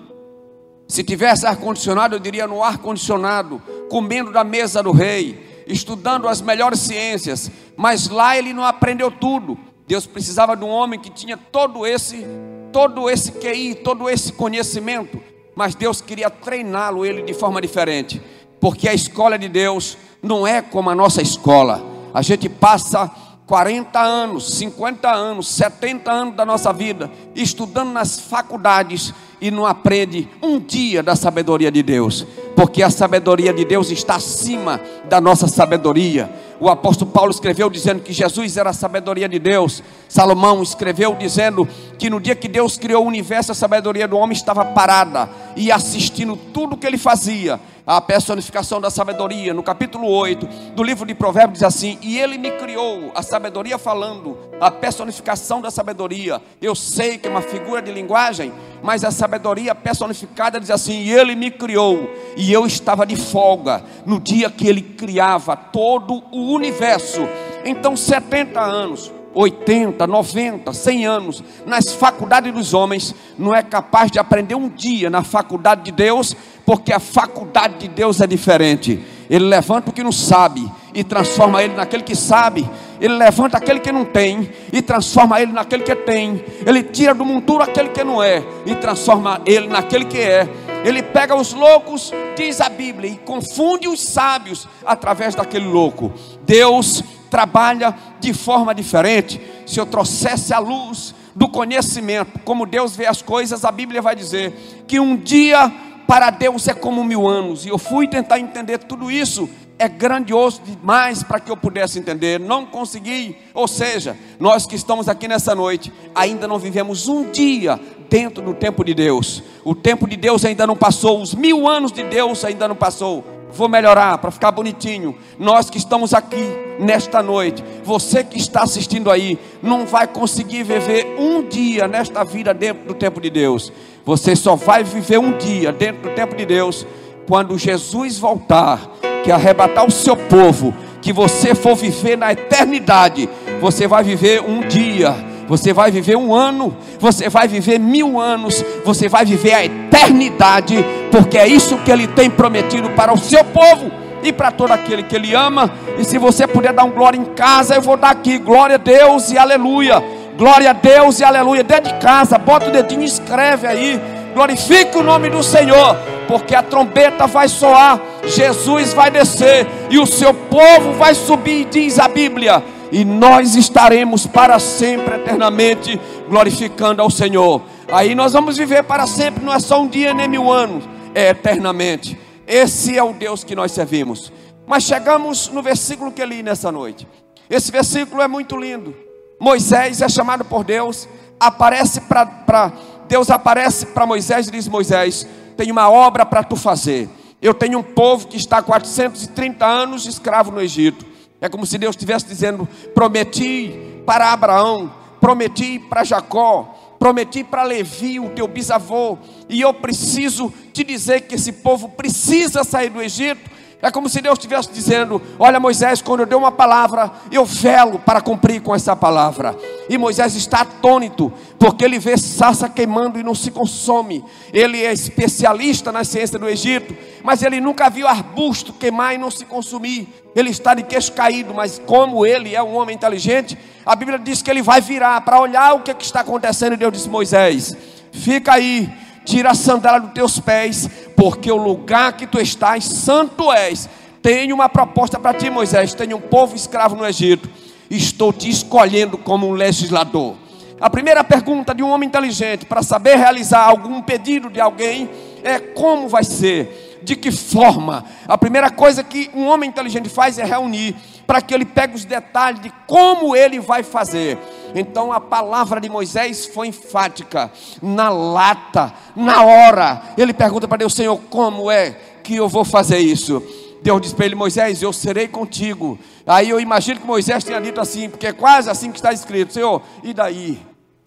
Se 0.88 1.04
tivesse 1.04 1.46
ar-condicionado, 1.46 2.16
eu 2.16 2.18
diria 2.18 2.46
no 2.46 2.64
ar-condicionado, 2.64 3.62
comendo 3.88 4.32
da 4.32 4.42
mesa 4.42 4.82
do 4.82 4.90
rei, 4.90 5.64
estudando 5.66 6.26
as 6.26 6.40
melhores 6.40 6.80
ciências, 6.80 7.50
mas 7.78 8.08
lá 8.08 8.36
ele 8.36 8.52
não 8.52 8.64
aprendeu 8.64 9.08
tudo. 9.08 9.56
Deus 9.86 10.04
precisava 10.04 10.56
de 10.56 10.64
um 10.64 10.68
homem 10.68 10.98
que 10.98 11.08
tinha 11.08 11.36
todo 11.36 11.86
esse, 11.86 12.26
todo 12.72 13.08
esse 13.08 13.30
QI, 13.30 13.76
todo 13.76 14.10
esse 14.10 14.32
conhecimento, 14.32 15.22
mas 15.54 15.76
Deus 15.76 16.00
queria 16.00 16.28
treiná-lo 16.28 17.06
ele 17.06 17.22
de 17.22 17.32
forma 17.32 17.62
diferente, 17.62 18.20
porque 18.60 18.88
a 18.88 18.92
escola 18.92 19.38
de 19.38 19.48
Deus 19.48 19.96
não 20.20 20.44
é 20.44 20.60
como 20.60 20.90
a 20.90 20.94
nossa 20.94 21.22
escola. 21.22 21.80
A 22.12 22.20
gente 22.20 22.48
passa 22.48 23.08
40 23.46 23.98
anos, 23.98 24.54
50 24.54 25.08
anos, 25.08 25.48
70 25.48 26.10
anos 26.10 26.36
da 26.36 26.44
nossa 26.44 26.72
vida 26.72 27.10
estudando 27.34 27.92
nas 27.92 28.18
faculdades 28.20 29.14
e 29.40 29.50
não 29.50 29.64
aprende 29.64 30.28
um 30.42 30.58
dia 30.58 31.02
da 31.02 31.14
sabedoria 31.14 31.70
de 31.70 31.82
Deus, 31.82 32.26
porque 32.56 32.82
a 32.82 32.90
sabedoria 32.90 33.54
de 33.54 33.64
Deus 33.64 33.90
está 33.90 34.16
acima 34.16 34.80
da 35.08 35.20
nossa 35.20 35.46
sabedoria. 35.46 36.47
O 36.60 36.68
apóstolo 36.68 37.10
Paulo 37.10 37.30
escreveu 37.30 37.70
dizendo 37.70 38.02
que 38.02 38.12
Jesus 38.12 38.56
era 38.56 38.70
a 38.70 38.72
sabedoria 38.72 39.28
de 39.28 39.38
Deus. 39.38 39.82
Salomão 40.08 40.62
escreveu 40.62 41.14
dizendo 41.14 41.68
que 41.98 42.08
no 42.08 42.20
dia 42.20 42.34
que 42.34 42.48
Deus 42.48 42.78
criou 42.78 43.04
o 43.04 43.08
universo, 43.08 43.52
a 43.52 43.54
sabedoria 43.54 44.08
do 44.08 44.16
homem 44.16 44.36
estava 44.36 44.64
parada 44.64 45.28
e 45.54 45.70
assistindo 45.70 46.36
tudo 46.36 46.76
que 46.76 46.86
ele 46.86 46.96
fazia 46.96 47.60
a 47.88 48.02
personificação 48.02 48.82
da 48.82 48.90
sabedoria, 48.90 49.54
no 49.54 49.62
capítulo 49.62 50.06
8 50.08 50.46
do 50.74 50.82
livro 50.82 51.06
de 51.06 51.14
Provérbios, 51.14 51.60
diz 51.60 51.62
assim: 51.62 51.98
E 52.02 52.18
ele 52.18 52.36
me 52.36 52.50
criou, 52.50 53.10
a 53.14 53.22
sabedoria 53.22 53.78
falando, 53.78 54.36
a 54.60 54.70
personificação 54.70 55.62
da 55.62 55.70
sabedoria. 55.70 56.38
Eu 56.60 56.74
sei 56.74 57.16
que 57.16 57.26
é 57.26 57.30
uma 57.30 57.40
figura 57.40 57.80
de 57.80 57.90
linguagem, 57.90 58.52
mas 58.82 59.04
a 59.04 59.10
sabedoria 59.10 59.74
personificada 59.74 60.60
diz 60.60 60.70
assim: 60.70 61.00
E 61.00 61.12
ele 61.12 61.34
me 61.34 61.50
criou, 61.50 62.10
e 62.36 62.52
eu 62.52 62.66
estava 62.66 63.06
de 63.06 63.16
folga 63.16 63.82
no 64.04 64.20
dia 64.20 64.50
que 64.50 64.68
ele 64.68 64.82
criava 64.82 65.56
todo 65.56 66.22
o 66.30 66.52
universo. 66.52 67.26
Então, 67.64 67.96
70 67.96 68.60
anos 68.60 69.17
80, 69.34 70.06
90, 70.06 70.72
100 70.72 71.06
anos 71.06 71.44
nas 71.66 71.92
faculdades 71.92 72.52
dos 72.52 72.74
homens, 72.74 73.14
não 73.38 73.54
é 73.54 73.62
capaz 73.62 74.10
de 74.10 74.18
aprender 74.18 74.54
um 74.54 74.68
dia 74.68 75.08
na 75.10 75.22
faculdade 75.22 75.82
de 75.82 75.92
Deus, 75.92 76.34
porque 76.64 76.92
a 76.92 77.00
faculdade 77.00 77.78
de 77.78 77.88
Deus 77.88 78.20
é 78.20 78.26
diferente. 78.26 79.00
Ele 79.30 79.44
levanta 79.44 79.90
o 79.90 79.92
que 79.92 80.02
não 80.02 80.12
sabe 80.12 80.70
e 80.94 81.04
transforma 81.04 81.62
ele 81.62 81.74
naquele 81.74 82.02
que 82.02 82.16
sabe. 82.16 82.68
Ele 83.00 83.14
levanta 83.14 83.58
aquele 83.58 83.78
que 83.78 83.92
não 83.92 84.04
tem 84.04 84.50
e 84.72 84.80
transforma 84.80 85.40
ele 85.40 85.52
naquele 85.52 85.82
que 85.82 85.94
tem. 85.94 86.42
Ele 86.66 86.82
tira 86.82 87.14
do 87.14 87.24
monturo 87.24 87.62
aquele 87.62 87.90
que 87.90 88.02
não 88.02 88.22
é 88.22 88.42
e 88.64 88.74
transforma 88.74 89.40
ele 89.44 89.68
naquele 89.68 90.06
que 90.06 90.18
é. 90.18 90.48
Ele 90.84 91.02
pega 91.02 91.34
os 91.34 91.52
loucos, 91.52 92.12
diz 92.36 92.60
a 92.60 92.68
Bíblia, 92.68 93.10
e 93.10 93.16
confunde 93.16 93.88
os 93.88 94.00
sábios 94.00 94.66
através 94.86 95.34
daquele 95.34 95.66
louco. 95.66 96.12
Deus 96.46 97.02
trabalha 97.30 97.94
de 98.20 98.32
forma 98.32 98.74
diferente. 98.74 99.40
Se 99.66 99.78
eu 99.78 99.86
trouxesse 99.86 100.52
a 100.52 100.58
luz 100.58 101.14
do 101.34 101.48
conhecimento, 101.48 102.40
como 102.40 102.66
Deus 102.66 102.96
vê 102.96 103.06
as 103.06 103.22
coisas, 103.22 103.64
a 103.64 103.70
Bíblia 103.70 104.02
vai 104.02 104.16
dizer 104.16 104.84
que 104.86 104.98
um 104.98 105.16
dia 105.16 105.72
para 106.06 106.30
Deus 106.30 106.66
é 106.66 106.74
como 106.74 107.04
mil 107.04 107.28
anos. 107.28 107.64
E 107.64 107.68
eu 107.68 107.78
fui 107.78 108.08
tentar 108.08 108.40
entender 108.40 108.78
tudo 108.78 109.10
isso. 109.10 109.48
É 109.78 109.88
grandioso 109.88 110.60
demais 110.64 111.22
para 111.22 111.38
que 111.38 111.50
eu 111.50 111.56
pudesse 111.56 111.98
entender. 111.98 112.40
Não 112.40 112.66
consegui. 112.66 113.36
Ou 113.54 113.68
seja, 113.68 114.16
nós 114.40 114.66
que 114.66 114.74
estamos 114.74 115.08
aqui 115.08 115.28
nessa 115.28 115.54
noite, 115.54 115.92
ainda 116.14 116.48
não 116.48 116.58
vivemos 116.58 117.06
um 117.06 117.30
dia 117.30 117.78
dentro 118.08 118.42
do 118.42 118.54
tempo 118.54 118.82
de 118.82 118.94
Deus. 118.94 119.42
O 119.64 119.74
tempo 119.74 120.08
de 120.08 120.16
Deus 120.16 120.44
ainda 120.44 120.66
não 120.66 120.74
passou. 120.74 121.20
Os 121.22 121.34
mil 121.34 121.68
anos 121.68 121.92
de 121.92 122.02
Deus 122.02 122.44
ainda 122.44 122.66
não 122.66 122.74
passou 122.74 123.37
vou 123.52 123.68
melhorar 123.68 124.18
para 124.18 124.30
ficar 124.30 124.50
bonitinho. 124.50 125.16
Nós 125.38 125.70
que 125.70 125.78
estamos 125.78 126.14
aqui 126.14 126.52
nesta 126.78 127.22
noite, 127.22 127.62
você 127.84 128.22
que 128.22 128.38
está 128.38 128.62
assistindo 128.62 129.10
aí, 129.10 129.38
não 129.62 129.86
vai 129.86 130.06
conseguir 130.06 130.62
viver 130.62 131.16
um 131.18 131.42
dia 131.42 131.88
nesta 131.88 132.24
vida 132.24 132.52
dentro 132.54 132.86
do 132.86 132.94
tempo 132.94 133.20
de 133.20 133.30
Deus. 133.30 133.72
Você 134.04 134.34
só 134.36 134.56
vai 134.56 134.82
viver 134.84 135.18
um 135.18 135.36
dia 135.36 135.72
dentro 135.72 136.02
do 136.02 136.14
tempo 136.14 136.34
de 136.36 136.46
Deus 136.46 136.86
quando 137.26 137.58
Jesus 137.58 138.18
voltar, 138.18 138.80
que 139.22 139.30
arrebatar 139.30 139.86
o 139.86 139.90
seu 139.90 140.16
povo, 140.16 140.74
que 141.02 141.12
você 141.12 141.54
for 141.54 141.74
viver 141.74 142.16
na 142.16 142.32
eternidade. 142.32 143.28
Você 143.60 143.86
vai 143.86 144.02
viver 144.02 144.40
um 144.40 144.60
dia 144.60 145.14
você 145.48 145.72
vai 145.72 145.90
viver 145.90 146.14
um 146.14 146.34
ano, 146.34 146.76
você 147.00 147.30
vai 147.30 147.48
viver 147.48 147.80
mil 147.80 148.20
anos, 148.20 148.62
você 148.84 149.08
vai 149.08 149.24
viver 149.24 149.54
a 149.54 149.64
eternidade, 149.64 150.76
porque 151.10 151.38
é 151.38 151.46
isso 151.46 151.78
que 151.78 151.90
Ele 151.90 152.06
tem 152.06 152.30
prometido 152.30 152.90
para 152.90 153.12
o 153.12 153.18
seu 153.18 153.44
povo 153.44 153.90
e 154.22 154.32
para 154.32 154.50
todo 154.50 154.72
aquele 154.72 155.02
que 155.02 155.16
Ele 155.16 155.34
ama. 155.34 155.70
E 155.98 156.04
se 156.04 156.18
você 156.18 156.46
puder 156.46 156.72
dar 156.72 156.84
um 156.84 156.90
glória 156.90 157.18
em 157.18 157.24
casa, 157.24 157.74
eu 157.74 157.82
vou 157.82 157.96
dar 157.96 158.10
aqui: 158.10 158.38
glória 158.38 158.76
a 158.76 158.78
Deus 158.78 159.30
e 159.30 159.38
aleluia. 159.38 160.02
Glória 160.36 160.70
a 160.70 160.72
Deus 160.72 161.18
e 161.18 161.24
aleluia. 161.24 161.64
Dentro 161.64 161.92
de 161.92 161.98
casa, 161.98 162.38
bota 162.38 162.68
o 162.68 162.72
dedinho 162.72 163.02
e 163.02 163.06
escreve 163.06 163.66
aí. 163.66 164.00
Glorifique 164.34 164.96
o 164.96 165.02
nome 165.02 165.28
do 165.28 165.42
Senhor, 165.42 165.96
porque 166.28 166.54
a 166.54 166.62
trombeta 166.62 167.26
vai 167.26 167.48
soar, 167.48 167.98
Jesus 168.24 168.92
vai 168.92 169.10
descer 169.10 169.66
e 169.90 169.98
o 169.98 170.06
seu 170.06 170.32
povo 170.32 170.92
vai 170.92 171.14
subir, 171.14 171.64
diz 171.64 171.98
a 171.98 172.06
Bíblia 172.06 172.62
e 172.90 173.04
nós 173.04 173.54
estaremos 173.54 174.26
para 174.26 174.58
sempre, 174.58 175.16
eternamente, 175.16 176.00
glorificando 176.28 177.02
ao 177.02 177.10
Senhor. 177.10 177.62
Aí 177.90 178.14
nós 178.14 178.32
vamos 178.32 178.56
viver 178.56 178.82
para 178.84 179.06
sempre, 179.06 179.44
não 179.44 179.52
é 179.52 179.58
só 179.58 179.80
um 179.80 179.88
dia 179.88 180.14
nem 180.14 180.28
mil 180.28 180.50
anos, 180.50 180.84
é 181.18 181.30
eternamente. 181.30 182.16
Esse 182.46 182.96
é 182.96 183.02
o 183.02 183.12
Deus 183.12 183.42
que 183.42 183.56
nós 183.56 183.72
servimos. 183.72 184.32
Mas 184.64 184.84
chegamos 184.84 185.48
no 185.48 185.60
versículo 185.60 186.12
que 186.12 186.24
li 186.24 186.44
nessa 186.44 186.70
noite. 186.70 187.08
Esse 187.50 187.72
versículo 187.72 188.22
é 188.22 188.28
muito 188.28 188.56
lindo. 188.56 188.94
Moisés 189.40 190.00
é 190.00 190.08
chamado 190.08 190.44
por 190.44 190.62
Deus, 190.62 191.08
aparece 191.40 192.02
para 192.02 192.72
Deus 193.08 193.30
aparece 193.30 193.86
para 193.86 194.06
Moisés 194.06 194.46
e 194.46 194.50
diz: 194.52 194.68
Moisés, 194.68 195.26
tem 195.56 195.72
uma 195.72 195.90
obra 195.90 196.24
para 196.24 196.44
tu 196.44 196.54
fazer. 196.54 197.08
Eu 197.42 197.52
tenho 197.52 197.80
um 197.80 197.82
povo 197.82 198.28
que 198.28 198.36
está 198.36 198.58
há 198.58 198.62
430 198.62 199.66
anos 199.66 200.06
escravo 200.06 200.52
no 200.52 200.60
Egito. 200.60 201.04
É 201.40 201.48
como 201.48 201.66
se 201.66 201.78
Deus 201.78 201.96
estivesse 201.96 202.26
dizendo: 202.26 202.68
prometi 202.94 204.02
para 204.06 204.32
Abraão, 204.32 204.92
prometi 205.20 205.80
para 205.80 206.04
Jacó, 206.04 206.77
prometi 206.98 207.44
para 207.44 207.62
Levi, 207.62 208.18
o 208.18 208.30
teu 208.30 208.48
bisavô, 208.48 209.18
e 209.48 209.60
eu 209.60 209.72
preciso 209.72 210.52
te 210.72 210.82
dizer 210.82 211.22
que 211.22 211.36
esse 211.36 211.52
povo 211.52 211.88
precisa 211.90 212.64
sair 212.64 212.90
do 212.90 213.00
Egito, 213.00 213.58
é 213.80 213.92
como 213.92 214.08
se 214.08 214.20
Deus 214.20 214.38
estivesse 214.38 214.72
dizendo: 214.72 215.22
Olha, 215.38 215.60
Moisés, 215.60 216.02
quando 216.02 216.20
eu 216.20 216.26
dei 216.26 216.36
uma 216.36 216.50
palavra, 216.50 217.12
eu 217.30 217.44
velo 217.44 218.00
para 218.00 218.20
cumprir 218.20 218.60
com 218.60 218.74
essa 218.74 218.96
palavra. 218.96 219.56
E 219.88 219.96
Moisés 219.96 220.34
está 220.34 220.62
atônito, 220.62 221.32
porque 221.60 221.84
ele 221.84 221.98
vê 221.98 222.16
sarça 222.16 222.68
queimando 222.68 223.20
e 223.20 223.22
não 223.22 223.36
se 223.36 223.52
consome. 223.52 224.24
Ele 224.52 224.84
é 224.84 224.92
especialista 224.92 225.92
na 225.92 226.02
ciência 226.02 226.38
do 226.40 226.48
Egito, 226.48 226.94
mas 227.22 227.42
ele 227.42 227.60
nunca 227.60 227.88
viu 227.88 228.08
arbusto 228.08 228.72
queimar 228.72 229.14
e 229.14 229.18
não 229.18 229.30
se 229.30 229.44
consumir. 229.44 230.08
Ele 230.34 230.50
está 230.50 230.74
de 230.74 230.82
queixo 230.82 231.12
caído, 231.12 231.54
mas 231.54 231.80
como 231.86 232.26
ele 232.26 232.56
é 232.56 232.62
um 232.62 232.76
homem 232.76 232.96
inteligente, 232.96 233.56
a 233.88 233.96
Bíblia 233.96 234.18
diz 234.18 234.42
que 234.42 234.50
ele 234.50 234.62
vai 234.62 234.80
virar 234.80 235.20
para 235.22 235.40
olhar 235.40 235.72
o 235.72 235.80
que, 235.80 235.94
que 235.94 236.04
está 236.04 236.20
acontecendo. 236.20 236.74
E 236.74 236.76
Deus 236.76 236.92
disse: 236.92 237.08
Moisés, 237.08 237.76
fica 238.12 238.52
aí 238.52 238.88
tira 239.28 239.50
a 239.50 239.54
sandália 239.54 240.00
dos 240.00 240.12
teus 240.12 240.40
pés, 240.40 240.88
porque 241.14 241.52
o 241.52 241.56
lugar 241.56 242.14
que 242.14 242.26
tu 242.26 242.40
estás, 242.40 242.84
santo 242.84 243.52
és. 243.52 243.88
Tenho 244.22 244.54
uma 244.54 244.68
proposta 244.68 245.18
para 245.18 245.36
ti, 245.36 245.50
Moisés. 245.50 245.92
Tenho 245.92 246.16
um 246.16 246.20
povo 246.20 246.56
escravo 246.56 246.96
no 246.96 247.06
Egito. 247.06 247.48
Estou 247.90 248.32
te 248.32 248.48
escolhendo 248.48 249.18
como 249.18 249.46
um 249.46 249.52
legislador. 249.52 250.34
A 250.80 250.88
primeira 250.88 251.22
pergunta 251.22 251.74
de 251.74 251.82
um 251.82 251.90
homem 251.90 252.08
inteligente 252.08 252.64
para 252.64 252.82
saber 252.82 253.16
realizar 253.16 253.64
algum 253.64 254.00
pedido 254.00 254.48
de 254.48 254.60
alguém 254.60 255.10
é 255.42 255.58
como 255.58 256.08
vai 256.08 256.24
ser, 256.24 256.87
de 257.02 257.16
que 257.16 257.30
forma. 257.30 258.04
A 258.26 258.36
primeira 258.36 258.70
coisa 258.70 259.02
que 259.02 259.30
um 259.34 259.46
homem 259.46 259.68
inteligente 259.68 260.08
faz 260.08 260.38
é 260.38 260.44
reunir 260.44 260.96
para 261.26 261.42
que 261.42 261.52
ele 261.52 261.64
pegue 261.64 261.94
os 261.94 262.04
detalhes 262.04 262.60
de 262.60 262.72
como 262.86 263.36
ele 263.36 263.60
vai 263.60 263.82
fazer. 263.82 264.38
Então 264.74 265.12
a 265.12 265.20
palavra 265.20 265.80
de 265.80 265.88
Moisés 265.88 266.46
foi 266.46 266.68
enfática, 266.68 267.50
na 267.82 268.08
lata, 268.08 268.92
na 269.14 269.44
hora. 269.44 270.02
Ele 270.16 270.32
pergunta 270.32 270.66
para 270.66 270.78
Deus: 270.78 270.94
Senhor, 270.94 271.18
como 271.28 271.70
é 271.70 271.96
que 272.22 272.36
eu 272.36 272.48
vou 272.48 272.64
fazer 272.64 272.98
isso? 272.98 273.42
Deus 273.82 274.00
disse 274.00 274.14
para 274.14 274.26
ele: 274.26 274.34
Moisés, 274.34 274.82
eu 274.82 274.92
serei 274.92 275.28
contigo. 275.28 275.98
Aí 276.26 276.50
eu 276.50 276.60
imagino 276.60 277.00
que 277.00 277.06
Moisés 277.06 277.44
tenha 277.44 277.60
dito 277.60 277.80
assim, 277.80 278.08
porque 278.08 278.26
é 278.26 278.32
quase 278.32 278.70
assim 278.70 278.90
que 278.90 278.98
está 278.98 279.12
escrito: 279.12 279.52
Senhor, 279.52 279.82
e 280.02 280.12
daí? 280.12 280.58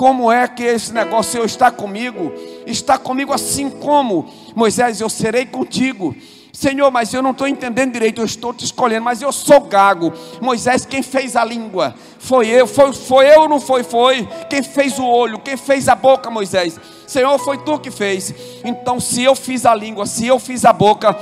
Como 0.02 0.32
é 0.32 0.48
que 0.48 0.64
esse 0.64 0.92
negócio, 0.92 1.34
Senhor, 1.34 1.46
está 1.46 1.70
comigo? 1.70 2.34
Está 2.66 2.98
comigo 2.98 3.32
assim 3.32 3.70
como? 3.70 4.28
Moisés, 4.56 5.00
eu 5.00 5.08
serei 5.08 5.46
contigo. 5.46 6.16
Senhor, 6.52 6.90
mas 6.90 7.14
eu 7.14 7.22
não 7.22 7.30
estou 7.30 7.48
entendendo 7.48 7.94
direito, 7.94 8.20
eu 8.20 8.26
estou 8.26 8.52
te 8.52 8.66
escolhendo, 8.66 9.04
mas 9.04 9.22
eu 9.22 9.32
sou 9.32 9.62
gago. 9.62 10.12
Moisés, 10.42 10.88
quem 10.88 11.04
fez 11.04 11.36
a 11.36 11.46
língua? 11.46 11.94
Foi 12.18 12.48
eu, 12.48 12.66
foi, 12.66 12.92
foi 12.94 13.30
eu 13.30 13.42
ou 13.42 13.48
não 13.48 13.62
foi? 13.62 13.84
Foi. 13.84 14.28
Quem 14.50 14.64
fez 14.64 14.98
o 14.98 15.06
olho? 15.06 15.38
Quem 15.38 15.56
fez 15.56 15.88
a 15.88 15.94
boca, 15.94 16.32
Moisés? 16.32 16.80
Senhor, 17.06 17.38
foi 17.38 17.60
tu 17.60 17.78
que 17.78 17.92
fez. 17.92 18.34
Então, 18.66 19.00
se 19.00 19.22
eu 19.22 19.36
fiz 19.36 19.68
a 19.68 19.76
língua, 19.76 20.08
se 20.08 20.26
eu 20.26 20.40
fiz 20.40 20.66
a 20.66 20.74
boca, 20.74 21.16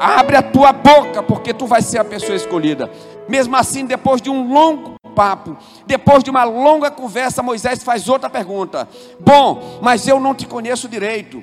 abre 0.00 0.34
a 0.34 0.42
tua 0.42 0.72
boca, 0.72 1.22
porque 1.22 1.54
tu 1.54 1.68
vai 1.68 1.80
ser 1.80 1.98
a 1.98 2.04
pessoa 2.04 2.34
escolhida. 2.34 2.90
Mesmo 3.28 3.56
assim, 3.56 3.86
depois 3.86 4.20
de 4.20 4.30
um 4.30 4.52
longo 4.52 4.96
papo, 5.14 5.56
depois 5.86 6.24
de 6.24 6.30
uma 6.30 6.44
longa 6.44 6.90
conversa, 6.90 7.42
Moisés 7.42 7.82
faz 7.82 8.08
outra 8.08 8.28
pergunta: 8.28 8.88
Bom, 9.20 9.78
mas 9.82 10.06
eu 10.06 10.18
não 10.18 10.34
te 10.34 10.46
conheço 10.46 10.88
direito. 10.88 11.42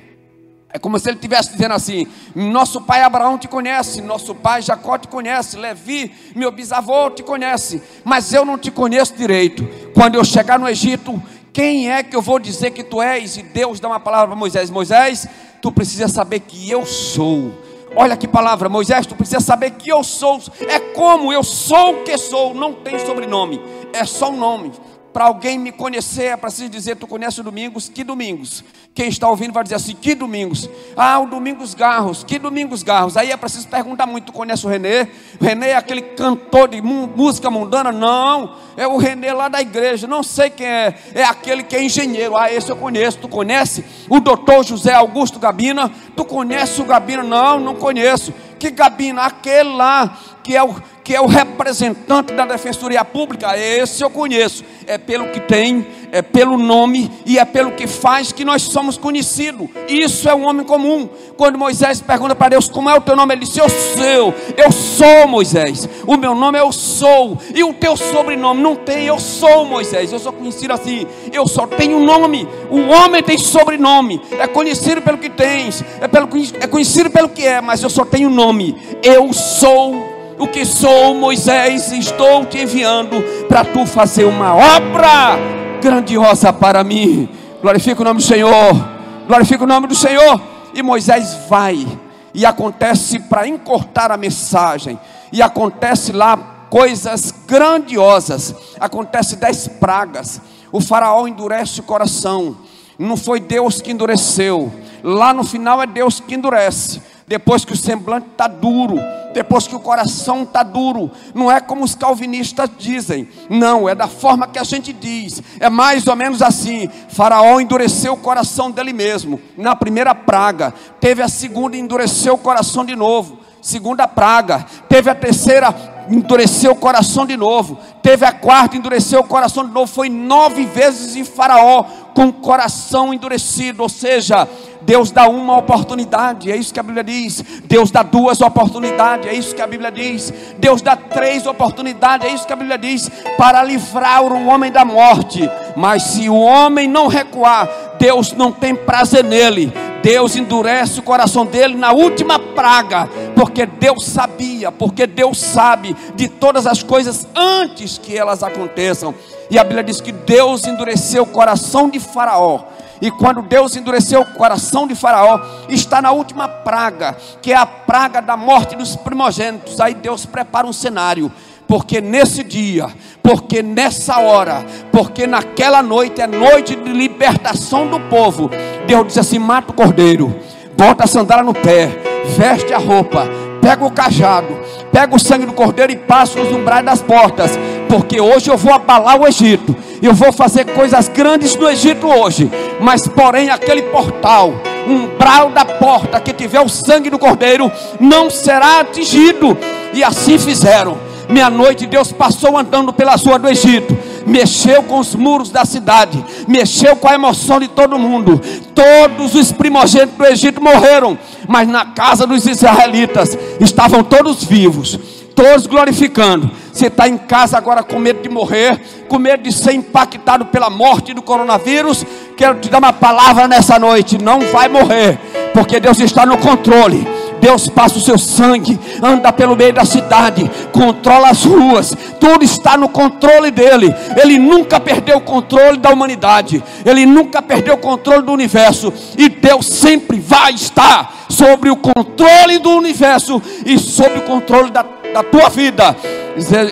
É 0.71 0.77
como 0.77 0.99
se 0.99 1.09
ele 1.09 1.15
estivesse 1.15 1.51
dizendo 1.51 1.73
assim: 1.73 2.07
Nosso 2.35 2.81
pai 2.81 3.01
Abraão 3.01 3.37
te 3.37 3.47
conhece, 3.47 4.01
nosso 4.01 4.35
pai 4.35 4.61
Jacó 4.61 4.97
te 4.97 5.07
conhece, 5.07 5.57
Levi, 5.57 6.11
meu 6.35 6.51
bisavô 6.51 7.09
te 7.09 7.23
conhece, 7.23 7.81
mas 8.03 8.31
eu 8.33 8.45
não 8.45 8.57
te 8.57 8.69
conheço 8.69 9.15
direito. 9.15 9.67
Quando 9.93 10.15
eu 10.15 10.23
chegar 10.23 10.59
no 10.59 10.69
Egito, 10.69 11.21
quem 11.51 11.91
é 11.91 12.03
que 12.03 12.15
eu 12.15 12.21
vou 12.21 12.37
dizer 12.37 12.71
que 12.71 12.83
tu 12.83 13.01
és? 13.01 13.37
E 13.37 13.43
Deus 13.43 13.79
dá 13.79 13.87
uma 13.87 13.99
palavra 13.99 14.27
para 14.27 14.35
Moisés: 14.35 14.69
Moisés, 14.69 15.27
tu 15.61 15.71
precisa 15.71 16.07
saber 16.07 16.41
que 16.41 16.69
eu 16.69 16.85
sou. 16.85 17.68
Olha 18.01 18.15
que 18.15 18.29
palavra, 18.29 18.69
Moisés, 18.69 19.05
tu 19.05 19.13
precisa 19.13 19.41
saber 19.41 19.71
que 19.71 19.89
eu 19.89 20.05
sou. 20.05 20.39
É 20.69 20.79
como 20.79 21.33
eu 21.33 21.43
sou 21.43 21.95
o 21.95 22.03
que 22.05 22.17
sou, 22.17 22.53
não 22.53 22.71
tem 22.71 22.97
sobrenome, 22.97 23.61
é 23.91 24.05
só 24.05 24.29
um 24.29 24.37
nome. 24.37 24.71
Para 25.19 25.27
alguém 25.27 25.59
me 25.59 25.73
conhecer, 25.73 26.27
é 26.27 26.37
preciso 26.37 26.69
dizer: 26.69 26.95
Tu 26.95 27.05
conhece 27.05 27.41
o 27.41 27.43
Domingos? 27.43 27.89
Que 27.89 28.05
Domingos? 28.05 28.63
Quem 28.95 29.09
está 29.09 29.29
ouvindo 29.29 29.51
vai 29.51 29.63
dizer 29.63 29.75
assim: 29.75 29.93
Que 29.93 30.15
Domingos? 30.15 30.69
Ah, 30.95 31.19
o 31.19 31.25
Domingos 31.25 31.73
Garros. 31.73 32.23
Que 32.23 32.39
Domingos 32.39 32.83
Garros? 32.83 33.17
Aí 33.17 33.29
é 33.29 33.35
preciso 33.35 33.67
perguntar 33.67 34.05
muito: 34.05 34.27
Tu 34.27 34.31
conhece 34.31 34.65
o 34.65 34.69
Renê? 34.69 35.09
O 35.37 35.43
Renê 35.43 35.71
é 35.71 35.75
aquele 35.75 36.01
cantor 36.01 36.69
de 36.69 36.81
música 36.81 37.51
mundana? 37.51 37.91
Não, 37.91 38.55
é 38.77 38.87
o 38.87 38.95
Renê 38.95 39.33
lá 39.33 39.49
da 39.49 39.59
igreja. 39.59 40.07
Não 40.07 40.23
sei 40.23 40.49
quem 40.51 40.65
é. 40.65 40.97
É 41.13 41.25
aquele 41.25 41.63
que 41.63 41.75
é 41.75 41.83
engenheiro. 41.83 42.37
Ah, 42.37 42.49
esse 42.49 42.69
eu 42.69 42.77
conheço. 42.77 43.17
Tu 43.17 43.27
conhece? 43.27 43.83
O 44.07 44.21
doutor 44.21 44.63
José 44.63 44.93
Augusto 44.93 45.37
Gabina? 45.37 45.91
Tu 46.15 46.23
conhece 46.23 46.81
o 46.81 46.85
Gabina? 46.85 47.23
Não, 47.23 47.59
não 47.59 47.75
conheço. 47.75 48.33
Que 48.57 48.71
Gabina? 48.71 49.23
Aquele 49.23 49.75
lá 49.75 50.17
que 50.41 50.55
é 50.55 50.63
o 50.63 50.73
que 51.09 51.15
é 51.15 51.19
o 51.19 51.25
representante 51.25 52.35
da 52.35 52.45
Defensoria 52.45 53.03
Pública, 53.03 53.57
esse 53.57 54.03
eu 54.03 54.11
conheço. 54.11 54.63
É 54.85 54.95
pelo 54.95 55.29
que 55.29 55.39
tem, 55.39 55.87
é 56.11 56.21
pelo 56.21 56.55
nome 56.55 57.09
e 57.25 57.39
é 57.39 57.45
pelo 57.45 57.71
que 57.71 57.87
faz 57.87 58.31
que 58.31 58.45
nós 58.45 58.61
somos 58.61 58.95
conhecidos. 58.95 59.69
Isso 59.87 60.29
é 60.29 60.35
um 60.35 60.47
homem 60.47 60.63
comum. 60.63 61.09
Quando 61.35 61.57
Moisés 61.57 61.99
pergunta 61.99 62.35
para 62.35 62.49
Deus 62.49 62.69
como 62.69 62.91
é 62.91 62.95
o 62.95 63.01
teu 63.01 63.15
nome, 63.15 63.33
ele 63.33 63.43
disse: 63.43 63.59
Eu 63.59 63.67
sou, 63.67 64.35
eu 64.55 64.71
sou 64.71 65.27
Moisés. 65.27 65.89
O 66.05 66.15
meu 66.15 66.35
nome 66.35 66.59
é 66.59 66.61
eu 66.61 66.71
sou. 66.71 67.39
E 67.55 67.63
o 67.63 67.73
teu 67.73 67.97
sobrenome 67.97 68.61
não 68.61 68.75
tem, 68.75 69.07
eu 69.07 69.19
sou 69.19 69.65
Moisés. 69.65 70.13
Eu 70.13 70.19
sou 70.19 70.31
conhecido 70.31 70.73
assim. 70.73 71.07
Eu 71.33 71.47
só 71.47 71.65
tenho 71.65 71.99
nome. 72.01 72.47
O 72.69 72.81
homem 72.87 73.23
tem 73.23 73.39
sobrenome. 73.39 74.21
É 74.37 74.45
conhecido 74.45 75.01
pelo 75.01 75.17
que 75.17 75.31
tens, 75.31 75.83
é, 76.01 76.07
pelo, 76.07 76.29
é 76.61 76.67
conhecido 76.67 77.09
pelo 77.09 77.29
que 77.29 77.47
é, 77.47 77.61
mas 77.61 77.81
eu 77.81 77.89
só 77.89 78.05
tenho 78.05 78.29
nome. 78.29 78.77
Eu 79.01 79.33
sou 79.33 80.18
o 80.39 80.47
que 80.47 80.65
sou, 80.65 81.13
Moisés, 81.13 81.91
estou 81.91 82.45
te 82.45 82.59
enviando 82.59 83.21
para 83.49 83.65
tu 83.65 83.85
fazer 83.85 84.23
uma 84.23 84.55
obra 84.55 85.37
grandiosa 85.81 86.53
para 86.53 86.81
mim. 86.83 87.27
Glorifica 87.61 88.01
o 88.01 88.05
nome 88.05 88.21
do 88.21 88.25
Senhor. 88.25 88.89
Glorifica 89.27 89.65
o 89.65 89.67
nome 89.67 89.87
do 89.87 89.95
Senhor. 89.95 90.41
E 90.73 90.81
Moisés 90.81 91.37
vai. 91.49 91.85
E 92.33 92.45
acontece 92.45 93.19
para 93.19 93.45
encurtar 93.47 94.11
a 94.11 94.17
mensagem. 94.17 94.97
E 95.31 95.41
acontece 95.41 96.13
lá 96.13 96.67
coisas 96.69 97.33
grandiosas. 97.45 98.55
Acontece 98.79 99.35
dez 99.35 99.67
pragas. 99.67 100.41
O 100.71 100.79
faraó 100.79 101.27
endurece 101.27 101.81
o 101.81 101.83
coração. 101.83 102.55
Não 102.97 103.17
foi 103.17 103.41
Deus 103.41 103.81
que 103.81 103.91
endureceu. 103.91 104.71
Lá 105.03 105.33
no 105.33 105.43
final 105.43 105.81
é 105.81 105.87
Deus 105.87 106.21
que 106.21 106.35
endurece 106.35 107.01
depois 107.29 107.63
que 107.63 107.73
o 107.73 107.77
semblante 107.77 108.27
está 108.31 108.47
duro, 108.47 108.99
depois 109.33 109.67
que 109.67 109.75
o 109.75 109.79
coração 109.79 110.43
está 110.43 110.63
duro, 110.63 111.11
não 111.33 111.51
é 111.51 111.59
como 111.59 111.83
os 111.83 111.95
calvinistas 111.95 112.69
dizem, 112.77 113.27
não, 113.49 113.87
é 113.87 113.95
da 113.95 114.07
forma 114.07 114.47
que 114.47 114.59
a 114.59 114.63
gente 114.63 114.91
diz, 114.91 115.41
é 115.59 115.69
mais 115.69 116.07
ou 116.07 116.15
menos 116.15 116.41
assim: 116.41 116.89
Faraó 117.09 117.59
endureceu 117.59 118.13
o 118.13 118.17
coração 118.17 118.71
dele 118.71 118.93
mesmo, 118.93 119.39
na 119.57 119.75
primeira 119.75 120.13
praga, 120.15 120.73
teve 120.99 121.21
a 121.21 121.27
segunda, 121.27 121.77
endureceu 121.77 122.33
o 122.35 122.39
coração 122.39 122.83
de 122.85 122.95
novo, 122.95 123.39
segunda 123.61 124.07
praga, 124.07 124.65
teve 124.87 125.09
a 125.09 125.15
terceira, 125.15 125.71
endureceu 126.09 126.71
o 126.71 126.75
coração 126.75 127.25
de 127.25 127.37
novo, 127.37 127.77
teve 128.01 128.25
a 128.25 128.31
quarta, 128.31 128.75
endureceu 128.75 129.19
o 129.21 129.23
coração 129.23 129.65
de 129.65 129.71
novo, 129.71 129.87
foi 129.87 130.09
nove 130.09 130.65
vezes 130.65 131.15
em 131.15 131.23
Faraó 131.23 131.83
com 132.13 132.27
o 132.27 132.33
coração 132.33 133.13
endurecido, 133.13 133.83
ou 133.83 133.89
seja, 133.89 134.47
Deus 134.81 135.11
dá 135.11 135.27
uma 135.27 135.57
oportunidade, 135.57 136.51
é 136.51 136.55
isso 136.55 136.73
que 136.73 136.79
a 136.79 136.83
Bíblia 136.83 137.03
diz. 137.03 137.43
Deus 137.65 137.91
dá 137.91 138.01
duas 138.01 138.41
oportunidades, 138.41 139.27
é 139.27 139.33
isso 139.33 139.55
que 139.55 139.61
a 139.61 139.67
Bíblia 139.67 139.91
diz. 139.91 140.33
Deus 140.57 140.81
dá 140.81 140.95
três 140.95 141.45
oportunidades, 141.45 142.27
é 142.27 142.33
isso 142.33 142.47
que 142.47 142.53
a 142.53 142.55
Bíblia 142.55 142.77
diz, 142.77 143.09
para 143.37 143.63
livrar 143.63 144.23
o 144.23 144.47
homem 144.47 144.71
da 144.71 144.83
morte. 144.83 145.49
Mas 145.75 146.03
se 146.03 146.29
o 146.29 146.35
homem 146.39 146.87
não 146.87 147.07
recuar, 147.07 147.69
Deus 147.99 148.33
não 148.33 148.51
tem 148.51 148.73
prazer 148.73 149.23
nele. 149.23 149.71
Deus 150.01 150.35
endurece 150.35 150.99
o 150.99 151.03
coração 151.03 151.45
dele 151.45 151.75
na 151.75 151.91
última 151.91 152.39
praga, 152.39 153.09
porque 153.35 153.65
Deus 153.65 154.05
sabia, 154.05 154.71
porque 154.71 155.05
Deus 155.05 155.37
sabe 155.37 155.95
de 156.15 156.27
todas 156.27 156.65
as 156.65 156.83
coisas 156.83 157.27
antes 157.35 157.97
que 157.97 158.17
elas 158.17 158.43
aconteçam. 158.43 159.13
E 159.49 159.57
a 159.57 159.63
Bíblia 159.63 159.83
diz 159.83 159.99
que 159.99 160.11
Deus 160.11 160.65
endureceu 160.65 161.23
o 161.23 161.27
coração 161.27 161.89
de 161.89 161.99
Faraó 161.99 162.65
e 163.01 163.09
quando 163.09 163.41
Deus 163.41 163.75
endureceu 163.75 164.21
o 164.21 164.25
coração 164.25 164.85
de 164.85 164.93
Faraó, 164.93 165.39
está 165.69 166.01
na 166.01 166.11
última 166.11 166.47
praga, 166.47 167.15
que 167.41 167.53
é 167.53 167.55
a 167.55 167.65
praga 167.65 168.21
da 168.21 168.35
morte 168.35 168.75
dos 168.75 168.95
primogênitos. 168.95 169.79
Aí 169.79 169.93
Deus 169.93 170.25
prepara 170.25 170.67
um 170.67 170.73
cenário, 170.73 171.31
porque 171.69 172.01
nesse 172.01 172.43
dia, 172.43 172.87
porque 173.21 173.61
nessa 173.61 174.19
hora, 174.19 174.65
porque 174.91 175.27
naquela 175.27 175.83
noite 175.83 176.19
é 176.19 176.25
noite 176.25 176.75
de 176.75 176.91
libertação 176.91 177.85
do 177.85 177.99
povo. 177.99 178.49
Deus 178.87 179.05
diz 179.05 179.17
assim: 179.19 179.37
mata 179.37 179.71
o 179.71 179.75
cordeiro, 179.75 180.35
bota 180.75 181.03
a 181.03 181.07
sandália 181.07 181.43
no 181.43 181.53
pé, 181.53 181.91
veste 182.35 182.73
a 182.73 182.79
roupa, 182.79 183.29
pega 183.61 183.85
o 183.85 183.91
cajado, 183.91 184.47
pega 184.91 185.15
o 185.15 185.19
sangue 185.19 185.45
do 185.45 185.53
cordeiro 185.53 185.91
e 185.91 185.95
passa 185.95 186.41
os 186.41 186.51
umbrais 186.51 186.83
das 186.83 187.03
portas, 187.03 187.51
porque 187.87 188.19
hoje 188.19 188.49
eu 188.49 188.57
vou 188.57 188.73
abalar 188.73 189.21
o 189.21 189.27
Egito, 189.27 189.75
eu 190.01 190.15
vou 190.15 190.33
fazer 190.33 190.65
coisas 190.73 191.07
grandes 191.07 191.55
no 191.55 191.69
Egito 191.69 192.07
hoje, 192.07 192.49
mas 192.81 193.07
porém 193.07 193.51
aquele 193.51 193.83
portal, 193.83 194.55
umbral 194.87 195.51
da 195.51 195.65
porta 195.65 196.19
que 196.19 196.33
tiver 196.33 196.61
o 196.61 196.67
sangue 196.67 197.11
do 197.11 197.19
cordeiro, 197.19 197.71
não 197.99 198.27
será 198.27 198.79
atingido, 198.79 199.55
e 199.93 200.03
assim 200.03 200.39
fizeram. 200.39 201.08
Meia-noite 201.29 201.85
Deus 201.85 202.11
passou 202.11 202.57
andando 202.57 202.91
pela 202.91 203.15
rua 203.15 203.37
do 203.37 203.47
Egito, 203.47 203.95
mexeu 204.25 204.81
com 204.81 204.97
os 204.97 205.13
muros 205.13 205.51
da 205.51 205.63
cidade, 205.63 206.25
mexeu 206.47 206.95
com 206.95 207.07
a 207.07 207.13
emoção 207.13 207.59
de 207.59 207.67
todo 207.67 207.99
mundo. 207.99 208.41
Todos 208.73 209.35
os 209.35 209.51
primogênitos 209.51 210.17
do 210.17 210.25
Egito 210.25 210.59
morreram, 210.59 211.15
mas 211.47 211.67
na 211.67 211.85
casa 211.85 212.25
dos 212.25 212.47
israelitas 212.47 213.37
estavam 213.59 214.03
todos 214.03 214.43
vivos, 214.43 214.99
todos 215.35 215.67
glorificando. 215.67 216.49
Você 216.73 216.87
está 216.87 217.07
em 217.07 217.17
casa 217.17 217.59
agora 217.59 217.83
com 217.83 217.99
medo 217.99 218.23
de 218.23 218.29
morrer, 218.29 218.81
com 219.07 219.19
medo 219.19 219.43
de 219.43 219.51
ser 219.51 219.73
impactado 219.73 220.45
pela 220.45 220.71
morte 220.71 221.13
do 221.13 221.21
coronavírus. 221.21 222.03
Quero 222.35 222.59
te 222.59 222.69
dar 222.69 222.79
uma 222.79 222.93
palavra 222.93 223.47
nessa 223.47 223.77
noite: 223.77 224.17
não 224.17 224.39
vai 224.51 224.67
morrer, 224.67 225.19
porque 225.53 225.79
Deus 225.79 225.99
está 225.99 226.25
no 226.25 226.39
controle. 226.39 227.18
Deus 227.39 227.67
passa 227.67 227.97
o 227.97 228.01
seu 228.01 228.17
sangue, 228.17 228.79
anda 229.01 229.31
pelo 229.31 229.55
meio 229.55 229.73
da 229.73 229.85
cidade, 229.85 230.49
controla 230.71 231.29
as 231.29 231.43
ruas, 231.43 231.95
tudo 232.19 232.43
está 232.43 232.77
no 232.77 232.89
controle 232.89 233.51
dele. 233.51 233.93
Ele 234.21 234.37
nunca 234.37 234.79
perdeu 234.79 235.17
o 235.17 235.21
controle 235.21 235.77
da 235.77 235.89
humanidade, 235.89 236.63
ele 236.85 237.05
nunca 237.05 237.41
perdeu 237.41 237.75
o 237.75 237.79
controle 237.79 238.23
do 238.23 238.31
universo, 238.31 238.93
e 239.17 239.29
Deus 239.29 239.65
sempre 239.65 240.19
vai 240.19 240.53
estar 240.53 241.25
sobre 241.29 241.69
o 241.69 241.75
controle 241.75 242.59
do 242.59 242.71
universo 242.71 243.41
e 243.65 243.77
sobre 243.77 244.19
o 244.19 244.23
controle 244.23 244.71
da, 244.71 244.83
da 245.13 245.23
tua 245.23 245.49
vida. 245.49 245.95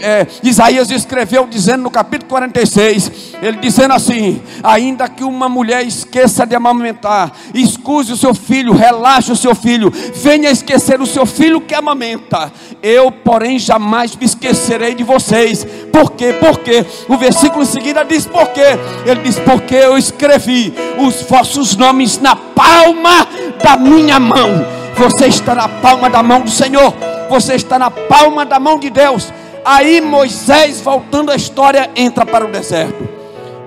É, 0.01 0.27
Isaías 0.43 0.89
escreveu 0.91 1.47
dizendo 1.47 1.83
no 1.83 1.91
capítulo 1.91 2.29
46, 2.29 3.11
ele 3.41 3.57
dizendo 3.57 3.93
assim: 3.93 4.41
ainda 4.63 5.07
que 5.07 5.23
uma 5.23 5.49
mulher 5.49 5.85
esqueça 5.85 6.45
de 6.45 6.55
amamentar, 6.55 7.31
escuse 7.53 8.11
o 8.11 8.17
seu 8.17 8.33
filho, 8.33 8.73
relaxe 8.73 9.31
o 9.31 9.35
seu 9.35 9.55
filho, 9.55 9.91
venha 10.15 10.49
esquecer 10.49 11.01
o 11.01 11.05
seu 11.05 11.25
filho 11.25 11.61
que 11.61 11.75
amamenta, 11.75 12.51
eu, 12.81 13.11
porém, 13.11 13.59
jamais 13.59 14.15
me 14.15 14.25
esquecerei 14.25 14.93
de 14.93 15.03
vocês. 15.03 15.65
Por 15.91 16.11
quê? 16.11 16.35
Porque 16.39 16.85
o 17.07 17.17
versículo 17.17 17.63
em 17.63 17.65
seguida 17.65 18.03
diz 18.03 18.25
por 18.25 18.47
quê? 18.49 18.77
Ele 19.05 19.21
diz: 19.21 19.39
porque 19.39 19.75
eu 19.75 19.97
escrevi 19.97 20.73
os 20.97 21.21
vossos 21.23 21.75
nomes 21.75 22.19
na 22.19 22.35
palma 22.35 23.27
da 23.63 23.77
minha 23.77 24.19
mão. 24.19 24.65
Você 24.97 25.27
está 25.27 25.53
na 25.53 25.67
palma 25.69 26.09
da 26.09 26.23
mão 26.23 26.41
do 26.41 26.49
Senhor. 26.49 26.93
Você 27.29 27.55
está 27.55 27.77
na 27.77 27.91
palma 27.91 28.45
da 28.45 28.59
mão 28.59 28.79
de 28.79 28.89
Deus. 28.89 29.31
Aí 29.69 29.99
Moisés, 29.99 30.79
voltando 30.79 31.29
à 31.29 31.35
história, 31.35 31.91
entra 31.93 32.25
para 32.25 32.45
o 32.45 32.49
deserto. 32.49 33.05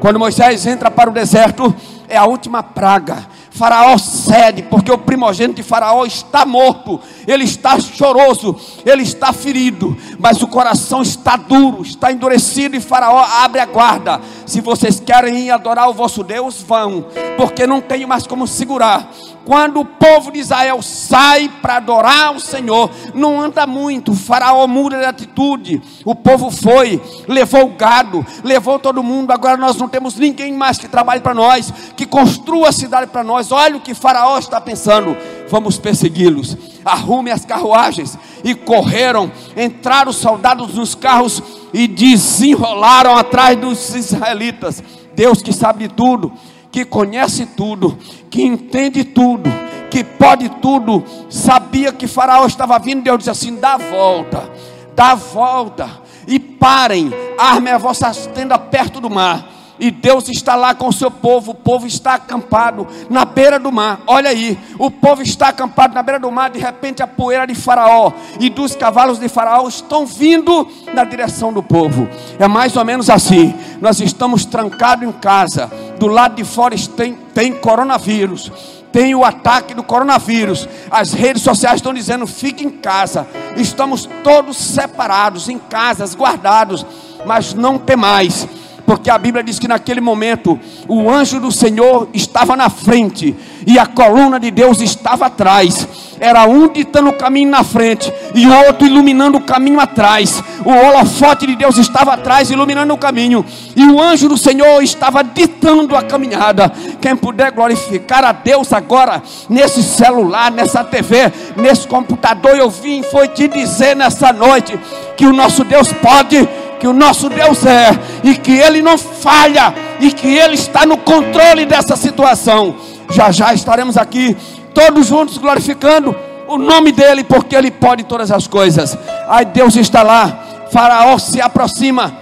Quando 0.00 0.18
Moisés 0.18 0.64
entra 0.64 0.90
para 0.90 1.10
o 1.10 1.12
deserto, 1.12 1.76
é 2.08 2.16
a 2.16 2.24
última 2.24 2.62
praga. 2.62 3.26
Faraó 3.50 3.98
cede, 3.98 4.62
porque 4.62 4.90
o 4.90 4.96
primogênito 4.96 5.56
de 5.56 5.62
Faraó 5.62 6.06
está 6.06 6.46
morto, 6.46 6.98
ele 7.26 7.44
está 7.44 7.78
choroso, 7.78 8.56
ele 8.86 9.02
está 9.02 9.30
ferido, 9.34 9.94
mas 10.18 10.40
o 10.40 10.48
coração 10.48 11.02
está 11.02 11.36
duro, 11.36 11.82
está 11.82 12.10
endurecido, 12.10 12.74
e 12.74 12.80
Faraó 12.80 13.22
abre 13.22 13.60
a 13.60 13.66
guarda. 13.66 14.22
Se 14.50 14.60
vocês 14.60 14.98
querem 14.98 15.48
adorar 15.48 15.88
o 15.88 15.94
vosso 15.94 16.24
Deus, 16.24 16.60
vão, 16.60 17.06
porque 17.36 17.68
não 17.68 17.80
tenho 17.80 18.08
mais 18.08 18.26
como 18.26 18.48
segurar 18.48 19.08
quando 19.44 19.80
o 19.80 19.84
povo 19.84 20.30
de 20.30 20.38
Israel 20.38 20.82
sai 20.82 21.48
para 21.60 21.76
adorar 21.76 22.34
o 22.34 22.40
Senhor, 22.40 22.90
não 23.14 23.40
anda 23.40 23.66
muito, 23.66 24.12
o 24.12 24.16
faraó 24.16 24.66
muda 24.66 24.98
de 24.98 25.04
atitude. 25.04 25.82
O 26.04 26.14
povo 26.14 26.50
foi, 26.50 27.02
levou 27.26 27.64
o 27.64 27.74
gado, 27.76 28.24
levou 28.44 28.78
todo 28.78 29.02
mundo. 29.02 29.32
Agora 29.32 29.56
nós 29.56 29.76
não 29.76 29.88
temos 29.88 30.16
ninguém 30.16 30.52
mais 30.52 30.78
que 30.78 30.88
trabalhe 30.88 31.20
para 31.20 31.34
nós, 31.34 31.72
que 31.96 32.06
construa 32.06 32.68
a 32.68 32.72
cidade 32.72 33.06
para 33.08 33.24
nós. 33.24 33.50
Olha 33.50 33.76
o 33.76 33.80
que 33.80 33.94
faraó 33.94 34.38
está 34.38 34.60
pensando. 34.60 35.16
Vamos 35.50 35.78
persegui-los. 35.78 36.56
Arrume 36.84 37.30
as 37.30 37.44
carruagens. 37.44 38.18
E 38.44 38.54
correram, 38.54 39.30
entraram 39.56 40.10
os 40.10 40.16
soldados 40.16 40.74
nos 40.74 40.94
carros 40.94 41.42
e 41.72 41.88
desenrolaram 41.88 43.16
atrás 43.16 43.56
dos 43.58 43.94
israelitas. 43.94 44.82
Deus 45.14 45.42
que 45.42 45.52
sabe 45.52 45.88
de 45.88 45.94
tudo 45.94 46.32
que 46.70 46.84
conhece 46.84 47.46
tudo, 47.46 47.98
que 48.30 48.42
entende 48.42 49.04
tudo, 49.04 49.50
que 49.90 50.04
pode 50.04 50.48
tudo, 50.60 51.04
sabia 51.28 51.92
que 51.92 52.06
Faraó 52.06 52.46
estava 52.46 52.78
vindo, 52.78 53.02
Deus 53.02 53.18
disse 53.18 53.30
assim: 53.30 53.56
dá 53.56 53.74
a 53.74 53.78
volta, 53.78 54.50
dá 54.94 55.12
a 55.12 55.14
volta, 55.14 55.90
e 56.26 56.38
parem, 56.38 57.10
armem 57.38 57.72
a 57.72 57.78
vossa 57.78 58.10
tenda 58.28 58.58
perto 58.58 59.00
do 59.00 59.10
mar 59.10 59.59
e 59.80 59.90
Deus 59.90 60.28
está 60.28 60.54
lá 60.54 60.74
com 60.74 60.88
o 60.88 60.92
seu 60.92 61.10
povo, 61.10 61.52
o 61.52 61.54
povo 61.54 61.86
está 61.86 62.14
acampado 62.14 62.86
na 63.08 63.24
beira 63.24 63.58
do 63.58 63.72
mar. 63.72 64.00
Olha 64.06 64.28
aí, 64.28 64.58
o 64.78 64.90
povo 64.90 65.22
está 65.22 65.48
acampado 65.48 65.94
na 65.94 66.02
beira 66.02 66.20
do 66.20 66.30
mar, 66.30 66.50
de 66.50 66.58
repente 66.58 67.02
a 67.02 67.06
poeira 67.06 67.46
de 67.46 67.54
Faraó 67.54 68.12
e 68.38 68.50
dos 68.50 68.76
cavalos 68.76 69.18
de 69.18 69.28
Faraó 69.28 69.66
estão 69.66 70.04
vindo 70.04 70.68
na 70.92 71.02
direção 71.02 71.50
do 71.50 71.62
povo. 71.62 72.06
É 72.38 72.46
mais 72.46 72.76
ou 72.76 72.84
menos 72.84 73.08
assim. 73.08 73.54
Nós 73.80 73.98
estamos 74.00 74.44
trancados 74.44 75.08
em 75.08 75.12
casa, 75.12 75.70
do 75.98 76.06
lado 76.06 76.34
de 76.34 76.44
fora 76.44 76.76
tem, 76.94 77.14
tem 77.34 77.52
coronavírus 77.52 78.52
tem 78.92 79.14
o 79.14 79.24
ataque 79.24 79.72
do 79.72 79.84
coronavírus. 79.84 80.68
As 80.90 81.12
redes 81.12 81.42
sociais 81.42 81.76
estão 81.76 81.94
dizendo: 81.94 82.26
fique 82.26 82.64
em 82.64 82.70
casa. 82.70 83.24
Estamos 83.56 84.08
todos 84.24 84.56
separados, 84.56 85.48
em 85.48 85.60
casas, 85.60 86.12
guardados. 86.12 86.84
Mas 87.24 87.54
não 87.54 87.78
tem 87.78 87.96
mais 87.96 88.48
porque 88.90 89.08
a 89.08 89.16
Bíblia 89.16 89.44
diz 89.44 89.56
que 89.56 89.68
naquele 89.68 90.00
momento 90.00 90.58
o 90.88 91.08
anjo 91.08 91.38
do 91.38 91.52
Senhor 91.52 92.08
estava 92.12 92.56
na 92.56 92.68
frente 92.68 93.36
e 93.64 93.78
a 93.78 93.86
coluna 93.86 94.40
de 94.40 94.50
Deus 94.50 94.80
estava 94.80 95.26
atrás. 95.26 95.86
Era 96.18 96.44
um 96.44 96.66
ditando 96.66 97.10
o 97.10 97.12
caminho 97.12 97.50
na 97.50 97.62
frente 97.62 98.12
e 98.34 98.44
o 98.48 98.66
outro 98.66 98.84
iluminando 98.84 99.38
o 99.38 99.42
caminho 99.42 99.78
atrás. 99.78 100.42
O 100.64 100.70
holofote 100.70 101.46
de 101.46 101.54
Deus 101.54 101.78
estava 101.78 102.14
atrás, 102.14 102.50
iluminando 102.50 102.92
o 102.92 102.98
caminho, 102.98 103.46
e 103.76 103.86
o 103.86 104.02
anjo 104.02 104.28
do 104.28 104.36
Senhor 104.36 104.82
estava 104.82 105.22
ditando 105.22 105.94
a 105.94 106.02
caminhada. 106.02 106.72
Quem 107.00 107.14
puder 107.14 107.52
glorificar 107.52 108.24
a 108.24 108.32
Deus 108.32 108.72
agora, 108.72 109.22
nesse 109.48 109.84
celular, 109.84 110.50
nessa 110.50 110.82
TV, 110.82 111.32
nesse 111.56 111.86
computador, 111.86 112.58
eu 112.58 112.68
vim 112.68 113.04
foi 113.04 113.28
te 113.28 113.46
dizer 113.46 113.94
nessa 113.94 114.32
noite 114.32 114.76
que 115.16 115.26
o 115.26 115.32
nosso 115.32 115.62
Deus 115.62 115.92
pode 115.92 116.36
que 116.80 116.88
o 116.88 116.92
nosso 116.94 117.28
Deus 117.28 117.64
é 117.66 117.90
e 118.24 118.34
que 118.34 118.52
Ele 118.52 118.80
não 118.80 118.96
falha 118.96 119.74
e 120.00 120.10
que 120.10 120.26
Ele 120.26 120.54
está 120.54 120.86
no 120.86 120.96
controle 120.96 121.66
dessa 121.66 121.94
situação. 121.94 122.74
Já 123.10 123.30
já 123.30 123.52
estaremos 123.52 123.98
aqui 123.98 124.34
todos 124.72 125.06
juntos 125.06 125.36
glorificando 125.36 126.16
o 126.48 126.56
nome 126.56 126.90
dEle, 126.90 127.22
porque 127.22 127.54
Ele 127.54 127.70
pode 127.70 128.04
todas 128.04 128.32
as 128.32 128.46
coisas. 128.46 128.96
Aí 129.28 129.44
Deus 129.44 129.76
está 129.76 130.02
lá, 130.02 130.66
Faraó 130.72 131.18
se 131.18 131.40
aproxima. 131.40 132.16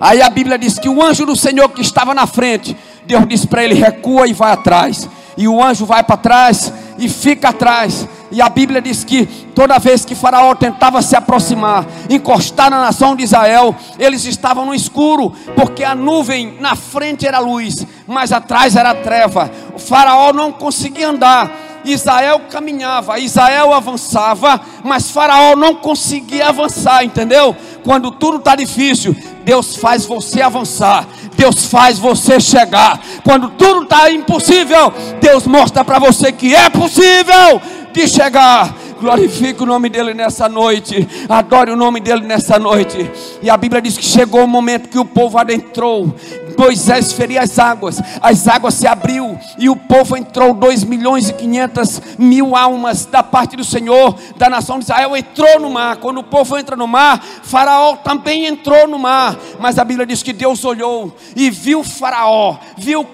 Aí 0.00 0.20
a 0.20 0.28
Bíblia 0.28 0.58
diz 0.58 0.80
que 0.80 0.88
o 0.88 1.00
anjo 1.00 1.24
do 1.24 1.36
Senhor 1.36 1.68
que 1.68 1.80
estava 1.80 2.12
na 2.12 2.26
frente, 2.26 2.76
Deus 3.06 3.26
disse 3.28 3.46
para 3.46 3.62
ele: 3.62 3.74
recua 3.74 4.26
e 4.26 4.32
vai 4.32 4.52
atrás. 4.52 5.08
E 5.36 5.46
o 5.46 5.62
anjo 5.62 5.86
vai 5.86 6.02
para 6.02 6.16
trás 6.16 6.72
e 6.98 7.08
fica 7.08 7.50
atrás. 7.50 8.08
E 8.32 8.40
a 8.40 8.48
Bíblia 8.48 8.80
diz 8.80 9.04
que 9.04 9.26
toda 9.54 9.78
vez 9.78 10.06
que 10.06 10.14
Faraó 10.14 10.54
tentava 10.54 11.02
se 11.02 11.14
aproximar, 11.14 11.86
encostar 12.08 12.70
na 12.70 12.80
nação 12.80 13.14
de 13.14 13.24
Israel, 13.24 13.76
eles 13.98 14.24
estavam 14.24 14.64
no 14.64 14.74
escuro, 14.74 15.34
porque 15.54 15.84
a 15.84 15.94
nuvem 15.94 16.56
na 16.58 16.74
frente 16.74 17.26
era 17.26 17.38
luz, 17.38 17.86
mas 18.06 18.32
atrás 18.32 18.74
era 18.74 18.94
treva. 18.94 19.50
O 19.74 19.78
Faraó 19.78 20.32
não 20.32 20.50
conseguia 20.50 21.10
andar. 21.10 21.50
Israel 21.84 22.42
caminhava, 22.48 23.18
Israel 23.18 23.74
avançava, 23.74 24.60
mas 24.84 25.10
Faraó 25.10 25.56
não 25.56 25.74
conseguia 25.74 26.48
avançar, 26.48 27.04
entendeu? 27.04 27.54
Quando 27.84 28.12
tudo 28.12 28.38
está 28.38 28.54
difícil, 28.54 29.14
Deus 29.44 29.76
faz 29.76 30.06
você 30.06 30.40
avançar, 30.40 31.06
Deus 31.36 31.66
faz 31.66 31.98
você 31.98 32.38
chegar. 32.38 33.00
Quando 33.24 33.50
tudo 33.50 33.82
está 33.82 34.10
impossível, 34.12 34.92
Deus 35.20 35.44
mostra 35.44 35.84
para 35.84 35.98
você 35.98 36.30
que 36.30 36.54
é 36.54 36.70
possível 36.70 37.60
de 37.92 38.08
chegar. 38.08 38.74
Glorifique 39.00 39.62
o 39.62 39.66
nome 39.66 39.88
dele 39.88 40.14
nessa 40.14 40.48
noite. 40.48 41.08
Adore 41.28 41.72
o 41.72 41.76
nome 41.76 42.00
dele 42.00 42.24
nessa 42.24 42.58
noite. 42.58 43.10
E 43.42 43.50
a 43.50 43.56
Bíblia 43.56 43.82
diz 43.82 43.98
que 43.98 44.04
chegou 44.04 44.44
o 44.44 44.48
momento 44.48 44.88
que 44.88 44.98
o 44.98 45.04
povo 45.04 45.38
adentrou. 45.38 46.14
Moisés 46.56 47.12
feriu 47.12 47.40
as 47.40 47.58
águas, 47.58 48.00
as 48.20 48.48
águas 48.48 48.74
se 48.74 48.86
abriu 48.86 49.38
e 49.58 49.68
o 49.68 49.76
povo 49.76 50.16
entrou. 50.16 50.54
2 50.54 50.84
milhões 50.84 51.28
e 51.28 51.32
500 51.32 52.02
mil 52.18 52.56
almas 52.56 53.04
da 53.06 53.22
parte 53.22 53.56
do 53.56 53.64
Senhor, 53.64 54.16
da 54.36 54.48
nação 54.48 54.78
de 54.78 54.84
Israel, 54.84 55.16
entrou 55.16 55.60
no 55.60 55.70
mar. 55.70 55.96
Quando 55.96 56.18
o 56.18 56.24
povo 56.24 56.58
entra 56.58 56.76
no 56.76 56.86
mar, 56.86 57.22
Faraó 57.42 57.96
também 57.96 58.46
entrou 58.46 58.86
no 58.88 58.98
mar. 58.98 59.36
Mas 59.58 59.78
a 59.78 59.84
Bíblia 59.84 60.06
diz 60.06 60.22
que 60.22 60.32
Deus 60.32 60.64
olhou 60.64 61.14
e 61.36 61.50
viu 61.50 61.84
Faraó, 61.84 62.56
viu 62.76 63.00
o 63.00 63.06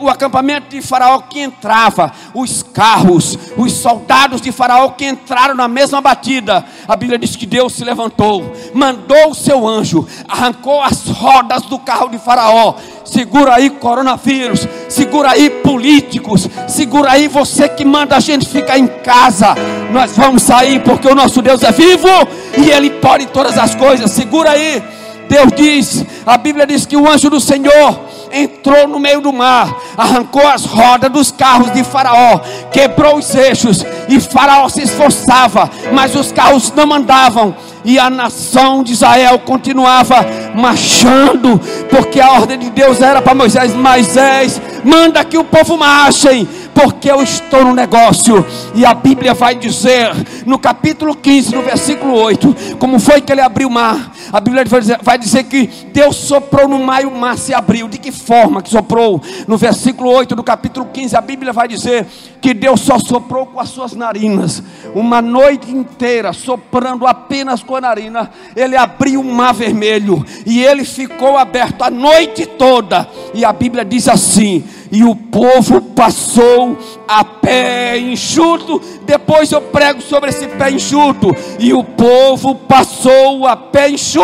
o 0.00 0.08
acampamento 0.08 0.68
de 0.68 0.82
Faraó 0.82 1.20
que 1.20 1.40
entrava, 1.40 2.12
os 2.34 2.62
carros, 2.62 3.38
os 3.56 3.72
soldados 3.72 4.40
de 4.40 4.52
Faraó 4.52 4.90
que 4.90 5.06
entraram 5.06 5.54
na 5.54 5.68
mesma 5.68 6.00
batida. 6.00 6.64
A 6.86 6.96
Bíblia 6.96 7.18
diz 7.18 7.36
que 7.36 7.46
Deus 7.46 7.74
se 7.74 7.84
levantou, 7.84 8.52
mandou 8.74 9.30
o 9.30 9.34
seu 9.34 9.66
anjo, 9.66 10.06
arrancou 10.28 10.82
as 10.82 11.06
rodas 11.08 11.62
do 11.62 11.78
carro 11.78 12.08
de 12.08 12.18
Faraó. 12.18 12.59
Segura 13.04 13.54
aí 13.54 13.70
coronavírus, 13.70 14.68
segura 14.88 15.32
aí 15.32 15.50
políticos, 15.50 16.48
segura 16.68 17.10
aí 17.10 17.26
você 17.26 17.68
que 17.68 17.84
manda 17.84 18.16
a 18.16 18.20
gente 18.20 18.48
ficar 18.48 18.78
em 18.78 18.86
casa. 18.86 19.54
Nós 19.90 20.16
vamos 20.16 20.42
sair 20.42 20.80
porque 20.80 21.08
o 21.08 21.14
nosso 21.14 21.42
Deus 21.42 21.62
é 21.62 21.72
vivo 21.72 22.08
e 22.56 22.70
ele 22.70 22.90
pode 22.90 23.26
todas 23.26 23.58
as 23.58 23.74
coisas. 23.74 24.10
Segura 24.10 24.50
aí. 24.50 24.82
Deus 25.28 25.48
diz, 25.56 26.04
a 26.26 26.36
Bíblia 26.36 26.66
diz 26.66 26.86
que 26.86 26.96
o 26.96 27.08
anjo 27.08 27.30
do 27.30 27.40
Senhor 27.40 28.09
entrou 28.32 28.86
no 28.86 28.98
meio 28.98 29.20
do 29.20 29.32
mar, 29.32 29.74
arrancou 29.96 30.46
as 30.46 30.64
rodas 30.64 31.10
dos 31.10 31.30
carros 31.30 31.72
de 31.72 31.82
Faraó, 31.84 32.40
quebrou 32.72 33.18
os 33.18 33.34
eixos, 33.34 33.84
e 34.08 34.20
Faraó 34.20 34.68
se 34.68 34.82
esforçava, 34.82 35.70
mas 35.92 36.14
os 36.14 36.32
carros 36.32 36.72
não 36.72 36.92
andavam. 36.92 37.54
E 37.82 37.98
a 37.98 38.10
nação 38.10 38.82
de 38.82 38.92
Israel 38.92 39.38
continuava 39.38 40.26
marchando, 40.54 41.58
porque 41.88 42.20
a 42.20 42.32
ordem 42.32 42.58
de 42.58 42.70
Deus 42.70 43.00
era 43.00 43.22
para 43.22 43.34
Moisés: 43.34 43.74
Moisés, 43.74 44.60
manda 44.84 45.24
que 45.24 45.38
o 45.38 45.44
povo 45.44 45.78
marchem, 45.78 46.46
porque 46.74 47.10
eu 47.10 47.22
estou 47.22 47.64
no 47.64 47.74
negócio. 47.74 48.44
E 48.74 48.84
a 48.84 48.92
Bíblia 48.92 49.32
vai 49.32 49.54
dizer, 49.54 50.12
no 50.44 50.58
capítulo 50.58 51.14
15, 51.14 51.54
no 51.54 51.62
versículo 51.62 52.14
8, 52.14 52.76
como 52.78 52.98
foi 52.98 53.20
que 53.20 53.32
ele 53.32 53.40
abriu 53.40 53.68
o 53.68 53.72
mar? 53.72 54.12
A 54.32 54.40
Bíblia 54.40 54.64
vai 54.64 54.80
dizer, 54.80 54.98
vai 55.02 55.18
dizer 55.18 55.44
que 55.44 55.66
Deus 55.92 56.16
soprou 56.16 56.68
no 56.68 56.78
mar 56.78 57.02
e 57.02 57.06
o 57.06 57.10
mar 57.10 57.36
se 57.36 57.52
abriu. 57.52 57.88
De 57.88 57.98
que 57.98 58.12
forma 58.12 58.62
que 58.62 58.70
soprou? 58.70 59.20
No 59.46 59.56
versículo 59.56 60.10
8 60.10 60.34
do 60.34 60.42
capítulo 60.42 60.86
15, 60.92 61.16
a 61.16 61.20
Bíblia 61.20 61.52
vai 61.52 61.66
dizer 61.66 62.06
que 62.40 62.54
Deus 62.54 62.80
só 62.80 62.98
soprou 62.98 63.46
com 63.46 63.60
as 63.60 63.68
suas 63.68 63.92
narinas, 63.92 64.62
uma 64.94 65.20
noite 65.20 65.70
inteira, 65.70 66.32
soprando 66.32 67.06
apenas 67.06 67.62
com 67.62 67.76
a 67.76 67.80
narina. 67.80 68.30
Ele 68.56 68.76
abriu 68.76 69.20
o 69.20 69.24
mar 69.24 69.52
vermelho 69.52 70.24
e 70.46 70.62
ele 70.62 70.84
ficou 70.84 71.36
aberto 71.36 71.82
a 71.82 71.90
noite 71.90 72.46
toda. 72.46 73.08
E 73.34 73.44
a 73.44 73.52
Bíblia 73.52 73.84
diz 73.84 74.08
assim: 74.08 74.64
e 74.92 75.04
o 75.04 75.14
povo 75.14 75.80
passou 75.80 76.76
a 77.06 77.24
pé 77.24 77.96
enxuto. 77.96 78.80
Depois 79.04 79.52
eu 79.52 79.60
prego 79.60 80.02
sobre 80.02 80.30
esse 80.30 80.48
pé 80.48 80.70
enxuto. 80.70 81.34
E 81.60 81.72
o 81.72 81.84
povo 81.84 82.56
passou 82.56 83.46
a 83.46 83.56
pé 83.56 83.90
enxuto. 83.90 84.19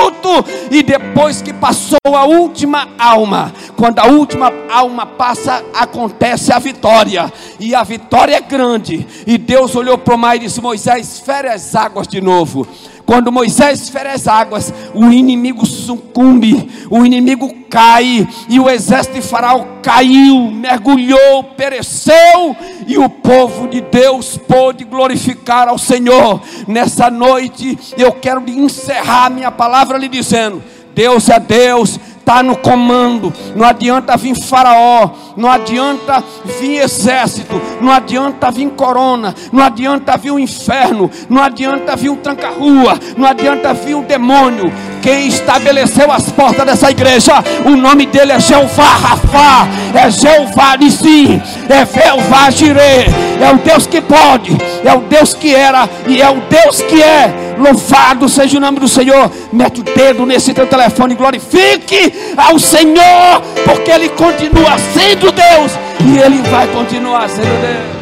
E 0.70 0.82
depois 0.82 1.40
que 1.40 1.52
passou 1.52 1.98
a 2.04 2.24
última 2.24 2.88
alma, 2.98 3.52
quando 3.76 3.98
a 3.98 4.06
última 4.06 4.52
alma 4.70 5.06
passa, 5.06 5.64
acontece 5.74 6.52
a 6.52 6.58
vitória. 6.58 7.32
E 7.58 7.74
a 7.74 7.82
vitória 7.82 8.36
é 8.36 8.40
grande. 8.40 9.06
E 9.26 9.38
Deus 9.38 9.74
olhou 9.74 9.96
para 9.96 10.14
o 10.14 10.18
mar 10.18 10.36
e 10.36 10.40
disse: 10.40 10.60
Moisés, 10.60 11.20
fere 11.20 11.48
as 11.48 11.74
águas 11.74 12.06
de 12.06 12.20
novo. 12.20 12.66
Quando 13.06 13.30
Moisés 13.30 13.88
fere 13.88 14.08
as 14.08 14.26
águas, 14.26 14.74
o 14.92 15.12
inimigo 15.12 15.64
sucumbe, 15.64 16.68
o 16.90 17.06
inimigo 17.06 17.48
cai, 17.70 18.28
e 18.48 18.58
o 18.58 18.68
exército 18.68 19.14
de 19.14 19.22
Faraó 19.22 19.64
caiu, 19.80 20.50
mergulhou, 20.50 21.44
pereceu, 21.56 22.56
e 22.84 22.98
o 22.98 23.08
povo 23.08 23.68
de 23.68 23.80
Deus 23.80 24.36
pôde 24.36 24.84
glorificar 24.84 25.68
ao 25.68 25.78
Senhor. 25.78 26.42
Nessa 26.66 27.08
noite, 27.08 27.78
eu 27.96 28.10
quero 28.12 28.42
encerrar 28.50 29.30
minha 29.30 29.52
palavra 29.52 29.98
lhe 29.98 30.08
dizendo: 30.08 30.60
Deus 30.92 31.28
é 31.28 31.38
Deus, 31.38 32.00
está 32.26 32.42
no 32.42 32.56
comando. 32.56 33.32
Não 33.54 33.64
adianta 33.64 34.16
vir 34.16 34.34
faraó, 34.34 35.10
não 35.36 35.48
adianta 35.48 36.22
vir 36.58 36.80
exército, 36.82 37.62
não 37.80 37.92
adianta 37.92 38.50
vir 38.50 38.68
corona, 38.70 39.32
não 39.52 39.62
adianta 39.62 40.16
vir 40.16 40.32
o 40.32 40.38
inferno, 40.38 41.08
não 41.30 41.40
adianta 41.40 41.94
vir 41.94 42.10
um 42.10 42.16
tranca-rua, 42.16 42.98
não 43.16 43.28
adianta 43.28 43.72
vir 43.72 43.94
um 43.94 44.02
demônio. 44.02 44.72
Quem 45.00 45.28
estabeleceu 45.28 46.10
as 46.10 46.28
portas 46.32 46.66
dessa 46.66 46.90
igreja, 46.90 47.32
o 47.64 47.76
nome 47.76 48.06
dele 48.06 48.32
é 48.32 48.40
Jeová 48.40 48.96
Rafá, 48.96 49.68
é 49.94 50.10
Jeová 50.10 50.76
Nissi, 50.76 51.40
é 51.68 51.86
Jeová 51.86 52.50
Jireh, 52.50 53.06
é 53.40 53.52
o 53.54 53.58
Deus 53.58 53.86
que 53.86 54.00
pode, 54.00 54.50
é 54.84 54.92
o 54.92 55.02
Deus 55.02 55.32
que 55.32 55.54
era 55.54 55.88
e 56.08 56.20
é 56.20 56.28
o 56.28 56.40
Deus 56.50 56.82
que 56.82 57.00
é. 57.00 57.46
Louvado 57.56 58.28
seja 58.28 58.58
o 58.58 58.60
nome 58.60 58.78
do 58.78 58.86
Senhor. 58.86 59.30
Mete 59.50 59.80
o 59.80 59.82
dedo 59.82 60.26
nesse 60.26 60.52
teu 60.52 60.66
telefone, 60.66 61.14
glorifique 61.14 62.12
ao 62.36 62.58
Senhor, 62.58 63.42
porque 63.64 63.90
Ele 63.90 64.08
continua 64.10 64.78
sendo 64.92 65.32
Deus 65.32 65.72
e 66.04 66.18
Ele 66.18 66.42
vai 66.42 66.66
continuar 66.68 67.28
sendo 67.28 67.60
Deus. 67.60 67.95